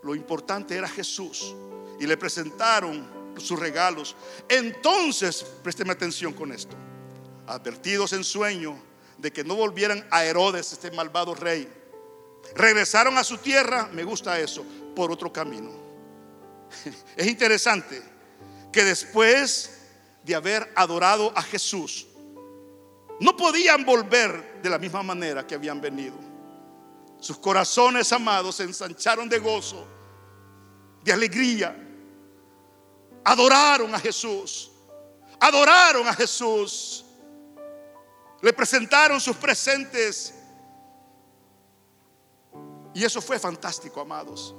Lo 0.02 0.14
importante 0.14 0.76
era 0.76 0.86
Jesús. 0.86 1.54
Y 1.98 2.06
le 2.06 2.16
presentaron 2.16 3.34
sus 3.38 3.58
regalos. 3.58 4.14
Entonces, 4.48 5.44
présteme 5.62 5.92
atención 5.92 6.32
con 6.32 6.52
esto. 6.52 6.76
Advertidos 7.46 8.12
en 8.12 8.22
sueño 8.22 8.78
de 9.16 9.32
que 9.32 9.44
no 9.44 9.56
volvieran 9.56 10.06
a 10.10 10.24
Herodes, 10.24 10.72
este 10.72 10.90
malvado 10.90 11.34
rey 11.34 11.68
regresaron 12.54 13.16
a 13.16 13.24
su 13.24 13.38
tierra, 13.38 13.88
me 13.92 14.04
gusta 14.04 14.38
eso, 14.38 14.64
por 14.94 15.10
otro 15.10 15.32
camino. 15.32 15.72
Es 17.16 17.26
interesante 17.26 18.02
que 18.70 18.84
después 18.84 19.70
de 20.22 20.34
haber 20.34 20.70
adorado 20.76 21.32
a 21.34 21.42
Jesús, 21.42 22.07
no 23.20 23.36
podían 23.36 23.84
volver 23.84 24.60
de 24.62 24.70
la 24.70 24.78
misma 24.78 25.02
manera 25.02 25.46
que 25.46 25.54
habían 25.54 25.80
venido. 25.80 26.16
Sus 27.18 27.38
corazones 27.38 28.12
amados 28.12 28.56
se 28.56 28.62
ensancharon 28.62 29.28
de 29.28 29.38
gozo, 29.38 29.86
de 31.02 31.12
alegría. 31.12 31.76
Adoraron 33.24 33.94
a 33.94 33.98
Jesús. 33.98 34.70
Adoraron 35.40 36.06
a 36.06 36.14
Jesús. 36.14 37.04
Le 38.40 38.52
presentaron 38.52 39.20
sus 39.20 39.36
presentes 39.36 40.34
y 42.94 43.04
eso 43.04 43.20
fue 43.20 43.38
fantástico, 43.38 44.00
amados. 44.00 44.54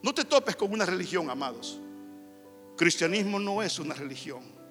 No 0.00 0.14
te 0.14 0.24
topes 0.24 0.54
con 0.56 0.72
una 0.72 0.84
religión, 0.84 1.30
amados. 1.30 1.80
Cristianismo 2.76 3.38
no 3.38 3.62
es 3.62 3.78
una 3.78 3.94
religión. 3.94 4.61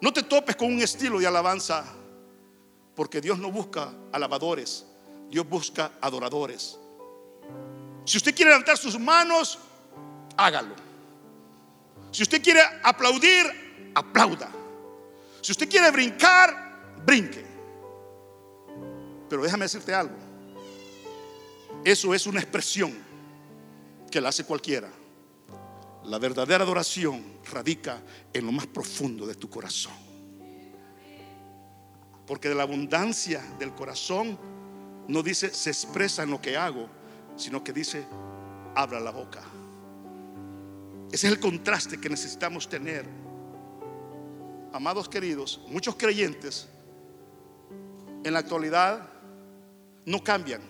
No 0.00 0.12
te 0.12 0.22
topes 0.22 0.56
con 0.56 0.72
un 0.72 0.80
estilo 0.80 1.18
de 1.18 1.26
alabanza, 1.26 1.84
porque 2.94 3.20
Dios 3.20 3.38
no 3.38 3.50
busca 3.50 3.92
alabadores, 4.12 4.86
Dios 5.28 5.48
busca 5.48 5.92
adoradores. 6.00 6.78
Si 8.04 8.16
usted 8.16 8.34
quiere 8.34 8.50
levantar 8.50 8.78
sus 8.78 8.98
manos, 8.98 9.58
hágalo. 10.36 10.74
Si 12.10 12.22
usted 12.22 12.42
quiere 12.42 12.60
aplaudir, 12.82 13.92
aplauda. 13.94 14.50
Si 15.40 15.52
usted 15.52 15.68
quiere 15.68 15.90
brincar, 15.90 16.96
brinque. 17.04 17.44
Pero 19.28 19.42
déjame 19.42 19.66
decirte 19.66 19.94
algo. 19.94 20.16
Eso 21.84 22.12
es 22.12 22.26
una 22.26 22.40
expresión 22.40 22.92
que 24.10 24.20
la 24.20 24.30
hace 24.30 24.44
cualquiera. 24.44 24.90
La 26.10 26.18
verdadera 26.18 26.64
adoración 26.64 27.22
radica 27.52 28.02
en 28.32 28.44
lo 28.44 28.50
más 28.50 28.66
profundo 28.66 29.28
de 29.28 29.36
tu 29.36 29.48
corazón. 29.48 29.92
Porque 32.26 32.48
de 32.48 32.56
la 32.56 32.64
abundancia 32.64 33.40
del 33.60 33.72
corazón 33.76 34.36
no 35.06 35.22
dice 35.22 35.54
se 35.54 35.70
expresa 35.70 36.24
en 36.24 36.32
lo 36.32 36.42
que 36.42 36.56
hago, 36.56 36.88
sino 37.36 37.62
que 37.62 37.72
dice 37.72 38.04
abra 38.74 38.98
la 38.98 39.12
boca. 39.12 39.40
Ese 41.12 41.28
es 41.28 41.32
el 41.32 41.38
contraste 41.38 42.00
que 42.00 42.08
necesitamos 42.08 42.68
tener. 42.68 43.06
Amados 44.72 45.08
queridos, 45.08 45.60
muchos 45.68 45.94
creyentes 45.94 46.68
en 48.24 48.32
la 48.32 48.40
actualidad 48.40 49.08
no 50.06 50.24
cambian. 50.24 50.62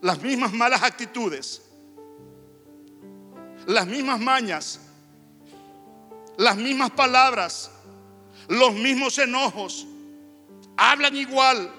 Las 0.00 0.22
mismas 0.22 0.54
malas 0.54 0.82
actitudes, 0.82 1.60
las 3.66 3.86
mismas 3.86 4.20
mañas, 4.20 4.80
las 6.36 6.56
mismas 6.56 6.90
palabras, 6.90 7.70
los 8.48 8.72
mismos 8.74 9.18
enojos, 9.18 9.86
hablan 10.76 11.16
igual. 11.16 11.72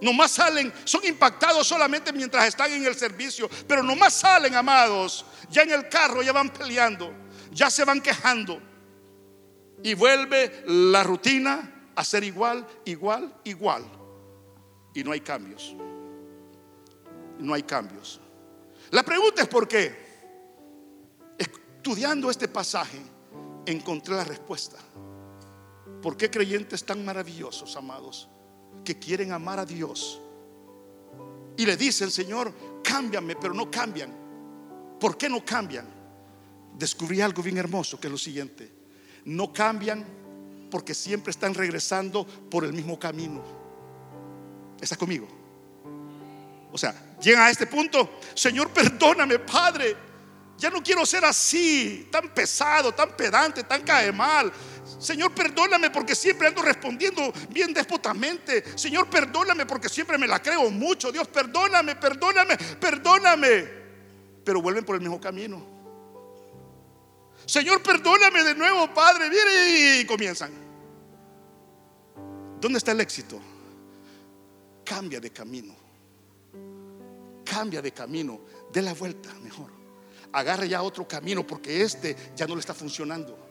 Nomás 0.00 0.30
salen, 0.32 0.72
son 0.84 1.04
impactados 1.04 1.66
solamente 1.66 2.12
mientras 2.12 2.46
están 2.46 2.72
en 2.72 2.86
el 2.86 2.94
servicio, 2.94 3.50
pero 3.66 3.82
nomás 3.82 4.14
salen, 4.14 4.54
amados, 4.54 5.26
ya 5.50 5.62
en 5.62 5.72
el 5.72 5.88
carro 5.88 6.22
ya 6.22 6.32
van 6.32 6.48
peleando, 6.48 7.12
ya 7.52 7.68
se 7.70 7.84
van 7.84 8.00
quejando. 8.00 8.60
Y 9.82 9.94
vuelve 9.94 10.64
la 10.66 11.02
rutina 11.02 11.90
a 11.94 12.04
ser 12.04 12.24
igual, 12.24 12.66
igual, 12.84 13.34
igual. 13.44 13.84
Y 14.94 15.04
no 15.04 15.12
hay 15.12 15.20
cambios. 15.20 15.74
No 17.38 17.54
hay 17.54 17.62
cambios. 17.62 18.20
La 18.90 19.02
pregunta 19.02 19.42
es 19.42 19.48
por 19.48 19.68
qué. 19.68 20.09
Estudiando 21.80 22.30
este 22.30 22.46
pasaje, 22.46 22.98
encontré 23.64 24.14
la 24.14 24.22
respuesta. 24.22 24.76
¿Por 26.02 26.14
qué 26.14 26.30
creyentes 26.30 26.84
tan 26.84 27.02
maravillosos, 27.02 27.74
amados, 27.74 28.28
que 28.84 28.98
quieren 28.98 29.32
amar 29.32 29.58
a 29.58 29.64
Dios? 29.64 30.20
Y 31.56 31.64
le 31.64 31.78
dicen, 31.78 32.10
Señor, 32.10 32.52
cámbiame, 32.84 33.34
pero 33.34 33.54
no 33.54 33.70
cambian. 33.70 34.14
¿Por 35.00 35.16
qué 35.16 35.30
no 35.30 35.42
cambian? 35.42 35.86
Descubrí 36.76 37.22
algo 37.22 37.42
bien 37.42 37.56
hermoso, 37.56 37.98
que 37.98 38.08
es 38.08 38.12
lo 38.12 38.18
siguiente. 38.18 38.70
No 39.24 39.50
cambian 39.50 40.04
porque 40.70 40.92
siempre 40.92 41.30
están 41.30 41.54
regresando 41.54 42.26
por 42.26 42.66
el 42.66 42.74
mismo 42.74 42.98
camino. 42.98 43.42
¿Estás 44.78 44.98
conmigo? 44.98 45.26
O 46.72 46.76
sea, 46.76 47.16
llegan 47.22 47.44
a 47.44 47.50
este 47.50 47.66
punto, 47.66 48.18
Señor, 48.34 48.68
perdóname, 48.68 49.38
Padre. 49.38 50.09
Ya 50.60 50.68
no 50.68 50.82
quiero 50.82 51.06
ser 51.06 51.24
así, 51.24 52.06
tan 52.12 52.28
pesado, 52.34 52.92
tan 52.92 53.16
pedante, 53.16 53.64
tan 53.64 53.80
cae 53.80 54.12
mal. 54.12 54.52
Señor, 54.98 55.34
perdóname 55.34 55.88
porque 55.88 56.14
siempre 56.14 56.48
ando 56.48 56.60
respondiendo 56.60 57.32
bien 57.48 57.72
despotamente. 57.72 58.76
Señor, 58.76 59.08
perdóname 59.08 59.64
porque 59.64 59.88
siempre 59.88 60.18
me 60.18 60.28
la 60.28 60.42
creo 60.42 60.70
mucho. 60.70 61.10
Dios, 61.10 61.26
perdóname, 61.28 61.96
perdóname, 61.96 62.58
perdóname. 62.78 63.68
Pero 64.44 64.60
vuelven 64.60 64.84
por 64.84 64.96
el 64.96 65.00
mismo 65.00 65.18
camino. 65.18 65.64
Señor, 67.46 67.82
perdóname 67.82 68.44
de 68.44 68.54
nuevo, 68.54 68.92
Padre. 68.92 69.30
Viene 69.30 70.00
y 70.00 70.04
comienzan. 70.04 70.52
¿Dónde 72.60 72.76
está 72.76 72.92
el 72.92 73.00
éxito? 73.00 73.40
Cambia 74.84 75.20
de 75.20 75.30
camino. 75.30 75.74
Cambia 77.46 77.80
de 77.80 77.92
camino. 77.92 78.42
De 78.70 78.82
la 78.82 78.92
vuelta 78.92 79.32
mejor. 79.42 79.79
Agarre 80.32 80.68
ya 80.68 80.82
otro 80.82 81.06
camino 81.06 81.46
porque 81.46 81.82
este 81.82 82.16
ya 82.36 82.46
no 82.46 82.54
le 82.54 82.60
está 82.60 82.74
funcionando 82.74 83.50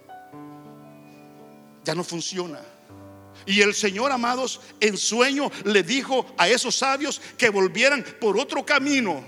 ya 1.84 1.95
no 1.95 2.03
funciona. 2.03 2.59
Y 3.45 3.61
el 3.61 3.73
Señor, 3.73 4.11
amados, 4.11 4.61
en 4.80 4.97
sueño 4.97 5.49
le 5.63 5.84
dijo 5.84 6.25
a 6.38 6.47
esos 6.47 6.75
sabios 6.75 7.21
que 7.38 7.49
volvieran 7.49 8.05
por 8.19 8.38
otro 8.38 8.65
camino. 8.65 9.23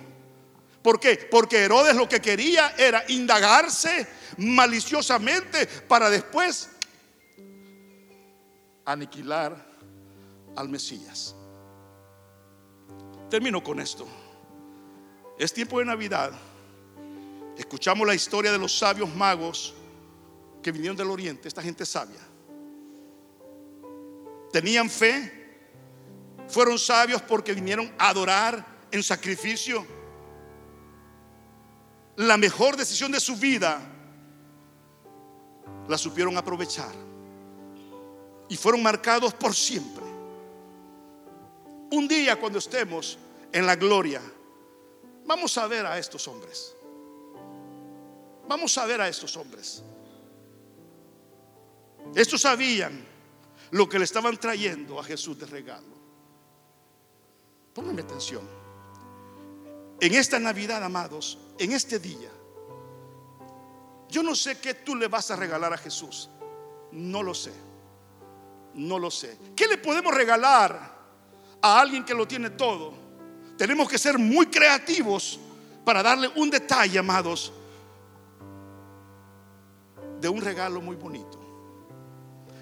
¿Por 0.84 1.00
qué? 1.00 1.16
Porque 1.30 1.60
Herodes 1.60 1.96
lo 1.96 2.10
que 2.10 2.20
quería 2.20 2.76
era 2.78 3.04
indagarse 3.08 4.08
maliciosamente 4.38 5.66
para 5.88 6.10
después 6.10 6.70
aniquilar 8.86 9.56
al 10.56 10.70
Mesías. 10.70 11.36
Termino 13.30 13.64
con 13.64 13.80
esto. 13.80 14.08
Es 15.40 15.54
tiempo 15.54 15.80
de 15.80 15.86
Navidad. 15.86 16.32
Escuchamos 17.62 18.08
la 18.08 18.16
historia 18.16 18.52
de 18.52 18.58
los 18.58 18.78
sabios 18.78 19.14
magos 19.16 19.74
que 20.62 20.72
vinieron 20.72 20.98
del 20.98 21.10
oriente, 21.10 21.48
esta 21.48 21.62
gente 21.62 21.86
sabia 21.86 22.32
tenían 24.52 24.90
fe, 24.90 25.32
fueron 26.48 26.78
sabios 26.78 27.22
porque 27.22 27.54
vinieron 27.54 27.92
a 27.98 28.10
adorar 28.10 28.66
en 28.92 29.02
sacrificio. 29.02 29.86
La 32.18 32.38
mejor 32.38 32.76
decisión 32.76 33.12
de 33.12 33.20
su 33.20 33.38
vida 33.38 33.80
la 35.88 35.98
supieron 35.98 36.38
aprovechar 36.38 36.94
y 38.50 38.58
fueron 38.58 38.84
marcados 38.84 39.34
por 39.34 39.56
siempre. 39.56 40.04
Un 41.92 42.08
día 42.08 42.40
cuando 42.40 42.60
estemos 42.60 43.18
en 43.52 43.66
la 43.66 43.76
gloria, 43.76 44.22
vamos 45.26 45.58
a 45.58 45.68
ver 45.68 45.86
a 45.86 45.98
estos 45.98 46.28
hombres. 46.28 46.76
Vamos 48.52 48.78
a 48.78 48.86
ver 48.86 49.00
a 49.00 49.08
estos 49.08 49.38
hombres. 49.38 49.82
Estos 52.14 52.42
sabían 52.42 53.08
lo 53.70 53.88
que 53.88 53.98
le 53.98 54.04
estaban 54.04 54.36
trayendo 54.36 55.00
a 55.00 55.06
Jesús 55.06 55.40
de 55.40 55.46
regalo. 55.46 55.96
Pónganme 57.74 58.02
atención. 58.02 58.46
En 60.02 60.14
esta 60.16 60.38
Navidad, 60.38 60.84
amados, 60.84 61.38
en 61.58 61.72
este 61.72 61.98
día, 62.00 62.30
yo 64.10 64.22
no 64.22 64.36
sé 64.36 64.60
qué 64.60 64.74
tú 64.74 64.98
le 64.98 65.08
vas 65.08 65.32
a 65.32 65.38
regalar 65.38 65.72
a 65.72 65.78
Jesús. 65.78 66.30
No 66.92 67.24
lo 67.24 67.34
sé. 67.34 67.54
No 68.74 69.00
lo 69.00 69.10
sé. 69.10 69.38
¿Qué 69.56 69.66
le 69.66 69.78
podemos 69.78 70.14
regalar 70.14 71.00
a 71.62 71.80
alguien 71.80 72.04
que 72.04 72.14
lo 72.14 72.28
tiene 72.28 72.50
todo? 72.50 72.96
Tenemos 73.58 73.88
que 73.88 73.98
ser 73.98 74.18
muy 74.18 74.48
creativos 74.48 75.40
para 75.86 76.04
darle 76.04 76.30
un 76.36 76.50
detalle, 76.50 77.00
amados, 77.00 77.54
de 80.22 80.30
un 80.30 80.40
regalo 80.40 80.80
muy 80.80 80.96
bonito. 80.96 81.40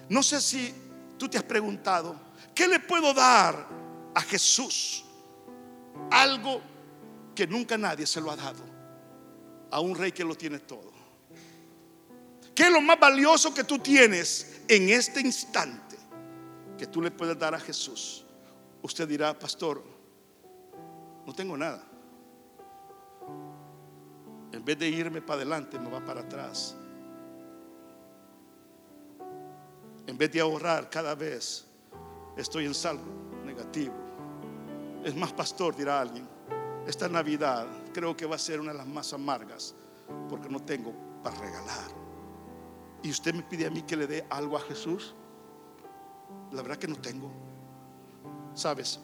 No 0.08 0.22
sé 0.22 0.40
si 0.40 0.74
Tú 1.20 1.28
te 1.28 1.36
has 1.36 1.44
preguntado, 1.44 2.18
¿qué 2.54 2.66
le 2.66 2.80
puedo 2.80 3.12
dar 3.12 3.68
a 4.14 4.22
Jesús? 4.22 5.04
Algo 6.10 6.62
que 7.34 7.46
nunca 7.46 7.76
nadie 7.76 8.06
se 8.06 8.22
lo 8.22 8.30
ha 8.30 8.36
dado 8.36 8.64
a 9.70 9.80
un 9.80 9.94
rey 9.94 10.12
que 10.12 10.24
lo 10.24 10.34
tiene 10.34 10.60
todo. 10.60 10.90
¿Qué 12.54 12.62
es 12.62 12.72
lo 12.72 12.80
más 12.80 12.98
valioso 12.98 13.52
que 13.52 13.64
tú 13.64 13.80
tienes 13.80 14.62
en 14.66 14.88
este 14.88 15.20
instante 15.20 15.98
que 16.78 16.86
tú 16.86 17.02
le 17.02 17.10
puedes 17.10 17.38
dar 17.38 17.54
a 17.54 17.60
Jesús? 17.60 18.24
Usted 18.80 19.06
dirá, 19.06 19.38
pastor, 19.38 19.84
no 21.26 21.34
tengo 21.34 21.54
nada. 21.54 21.84
En 24.52 24.64
vez 24.64 24.78
de 24.78 24.88
irme 24.88 25.20
para 25.20 25.42
adelante, 25.42 25.78
me 25.78 25.90
va 25.90 26.02
para 26.02 26.22
atrás. 26.22 26.74
En 30.10 30.18
vez 30.18 30.32
de 30.32 30.40
ahorrar 30.40 30.90
cada 30.90 31.14
vez, 31.14 31.64
estoy 32.36 32.66
en 32.66 32.74
salvo 32.74 33.04
negativo. 33.44 33.94
Es 35.04 35.14
más, 35.14 35.32
pastor, 35.32 35.76
dirá 35.76 36.00
alguien, 36.00 36.28
esta 36.84 37.08
Navidad 37.08 37.68
creo 37.94 38.16
que 38.16 38.26
va 38.26 38.34
a 38.34 38.38
ser 38.38 38.58
una 38.58 38.72
de 38.72 38.78
las 38.78 38.88
más 38.88 39.12
amargas 39.12 39.72
porque 40.28 40.48
no 40.48 40.60
tengo 40.60 40.92
para 41.22 41.38
regalar. 41.38 41.92
Y 43.04 43.10
usted 43.10 43.32
me 43.32 43.44
pide 43.44 43.66
a 43.66 43.70
mí 43.70 43.82
que 43.82 43.96
le 43.96 44.08
dé 44.08 44.26
algo 44.30 44.56
a 44.56 44.60
Jesús. 44.62 45.14
La 46.50 46.62
verdad 46.62 46.76
que 46.76 46.88
no 46.88 46.96
tengo. 46.96 47.30
Sabes, 48.52 48.98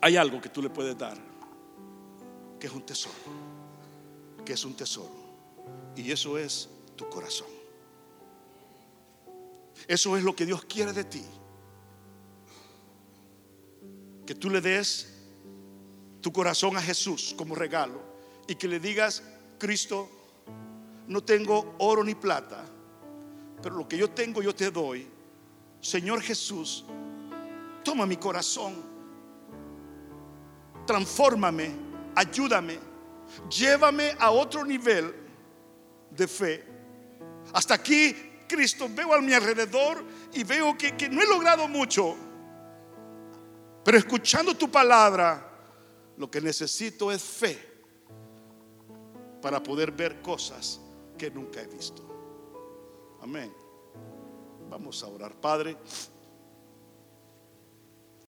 hay 0.00 0.16
algo 0.16 0.40
que 0.40 0.48
tú 0.48 0.60
le 0.60 0.70
puedes 0.70 0.98
dar, 0.98 1.16
que 2.58 2.66
es 2.66 2.72
un 2.72 2.82
tesoro, 2.84 3.14
que 4.44 4.54
es 4.54 4.64
un 4.64 4.74
tesoro. 4.74 5.14
Y 5.94 6.10
eso 6.10 6.36
es 6.36 6.68
tu 6.96 7.08
corazón. 7.08 7.61
Eso 9.86 10.16
es 10.16 10.22
lo 10.22 10.34
que 10.34 10.46
Dios 10.46 10.64
quiere 10.64 10.92
de 10.92 11.04
ti. 11.04 11.24
Que 14.26 14.34
tú 14.34 14.50
le 14.50 14.60
des 14.60 15.12
tu 16.20 16.32
corazón 16.32 16.76
a 16.76 16.82
Jesús 16.82 17.34
como 17.36 17.54
regalo 17.54 18.00
y 18.46 18.54
que 18.54 18.68
le 18.68 18.78
digas, 18.78 19.22
Cristo, 19.58 20.08
no 21.08 21.22
tengo 21.22 21.74
oro 21.78 22.04
ni 22.04 22.14
plata, 22.14 22.64
pero 23.60 23.76
lo 23.76 23.88
que 23.88 23.98
yo 23.98 24.10
tengo 24.10 24.40
yo 24.42 24.54
te 24.54 24.70
doy. 24.70 25.06
Señor 25.80 26.22
Jesús, 26.22 26.84
toma 27.82 28.06
mi 28.06 28.16
corazón, 28.16 28.74
transfórmame, 30.86 31.72
ayúdame, 32.14 32.78
llévame 33.50 34.14
a 34.18 34.30
otro 34.30 34.64
nivel 34.64 35.12
de 36.10 36.28
fe. 36.28 36.64
Hasta 37.52 37.74
aquí 37.74 38.14
Cristo, 38.52 38.88
veo 38.94 39.14
a 39.14 39.20
mi 39.20 39.32
alrededor 39.32 40.04
y 40.34 40.44
veo 40.44 40.76
que, 40.76 40.94
que 40.96 41.08
no 41.08 41.22
he 41.22 41.26
logrado 41.26 41.66
mucho. 41.68 42.14
Pero 43.82 43.96
escuchando 43.96 44.54
tu 44.54 44.70
palabra, 44.70 45.48
lo 46.18 46.30
que 46.30 46.40
necesito 46.40 47.10
es 47.10 47.22
fe 47.22 47.58
para 49.40 49.62
poder 49.62 49.90
ver 49.90 50.20
cosas 50.20 50.80
que 51.16 51.30
nunca 51.30 51.62
he 51.62 51.66
visto. 51.66 52.02
Amén. 53.22 53.52
Vamos 54.68 55.02
a 55.02 55.06
orar, 55.06 55.34
Padre. 55.40 55.76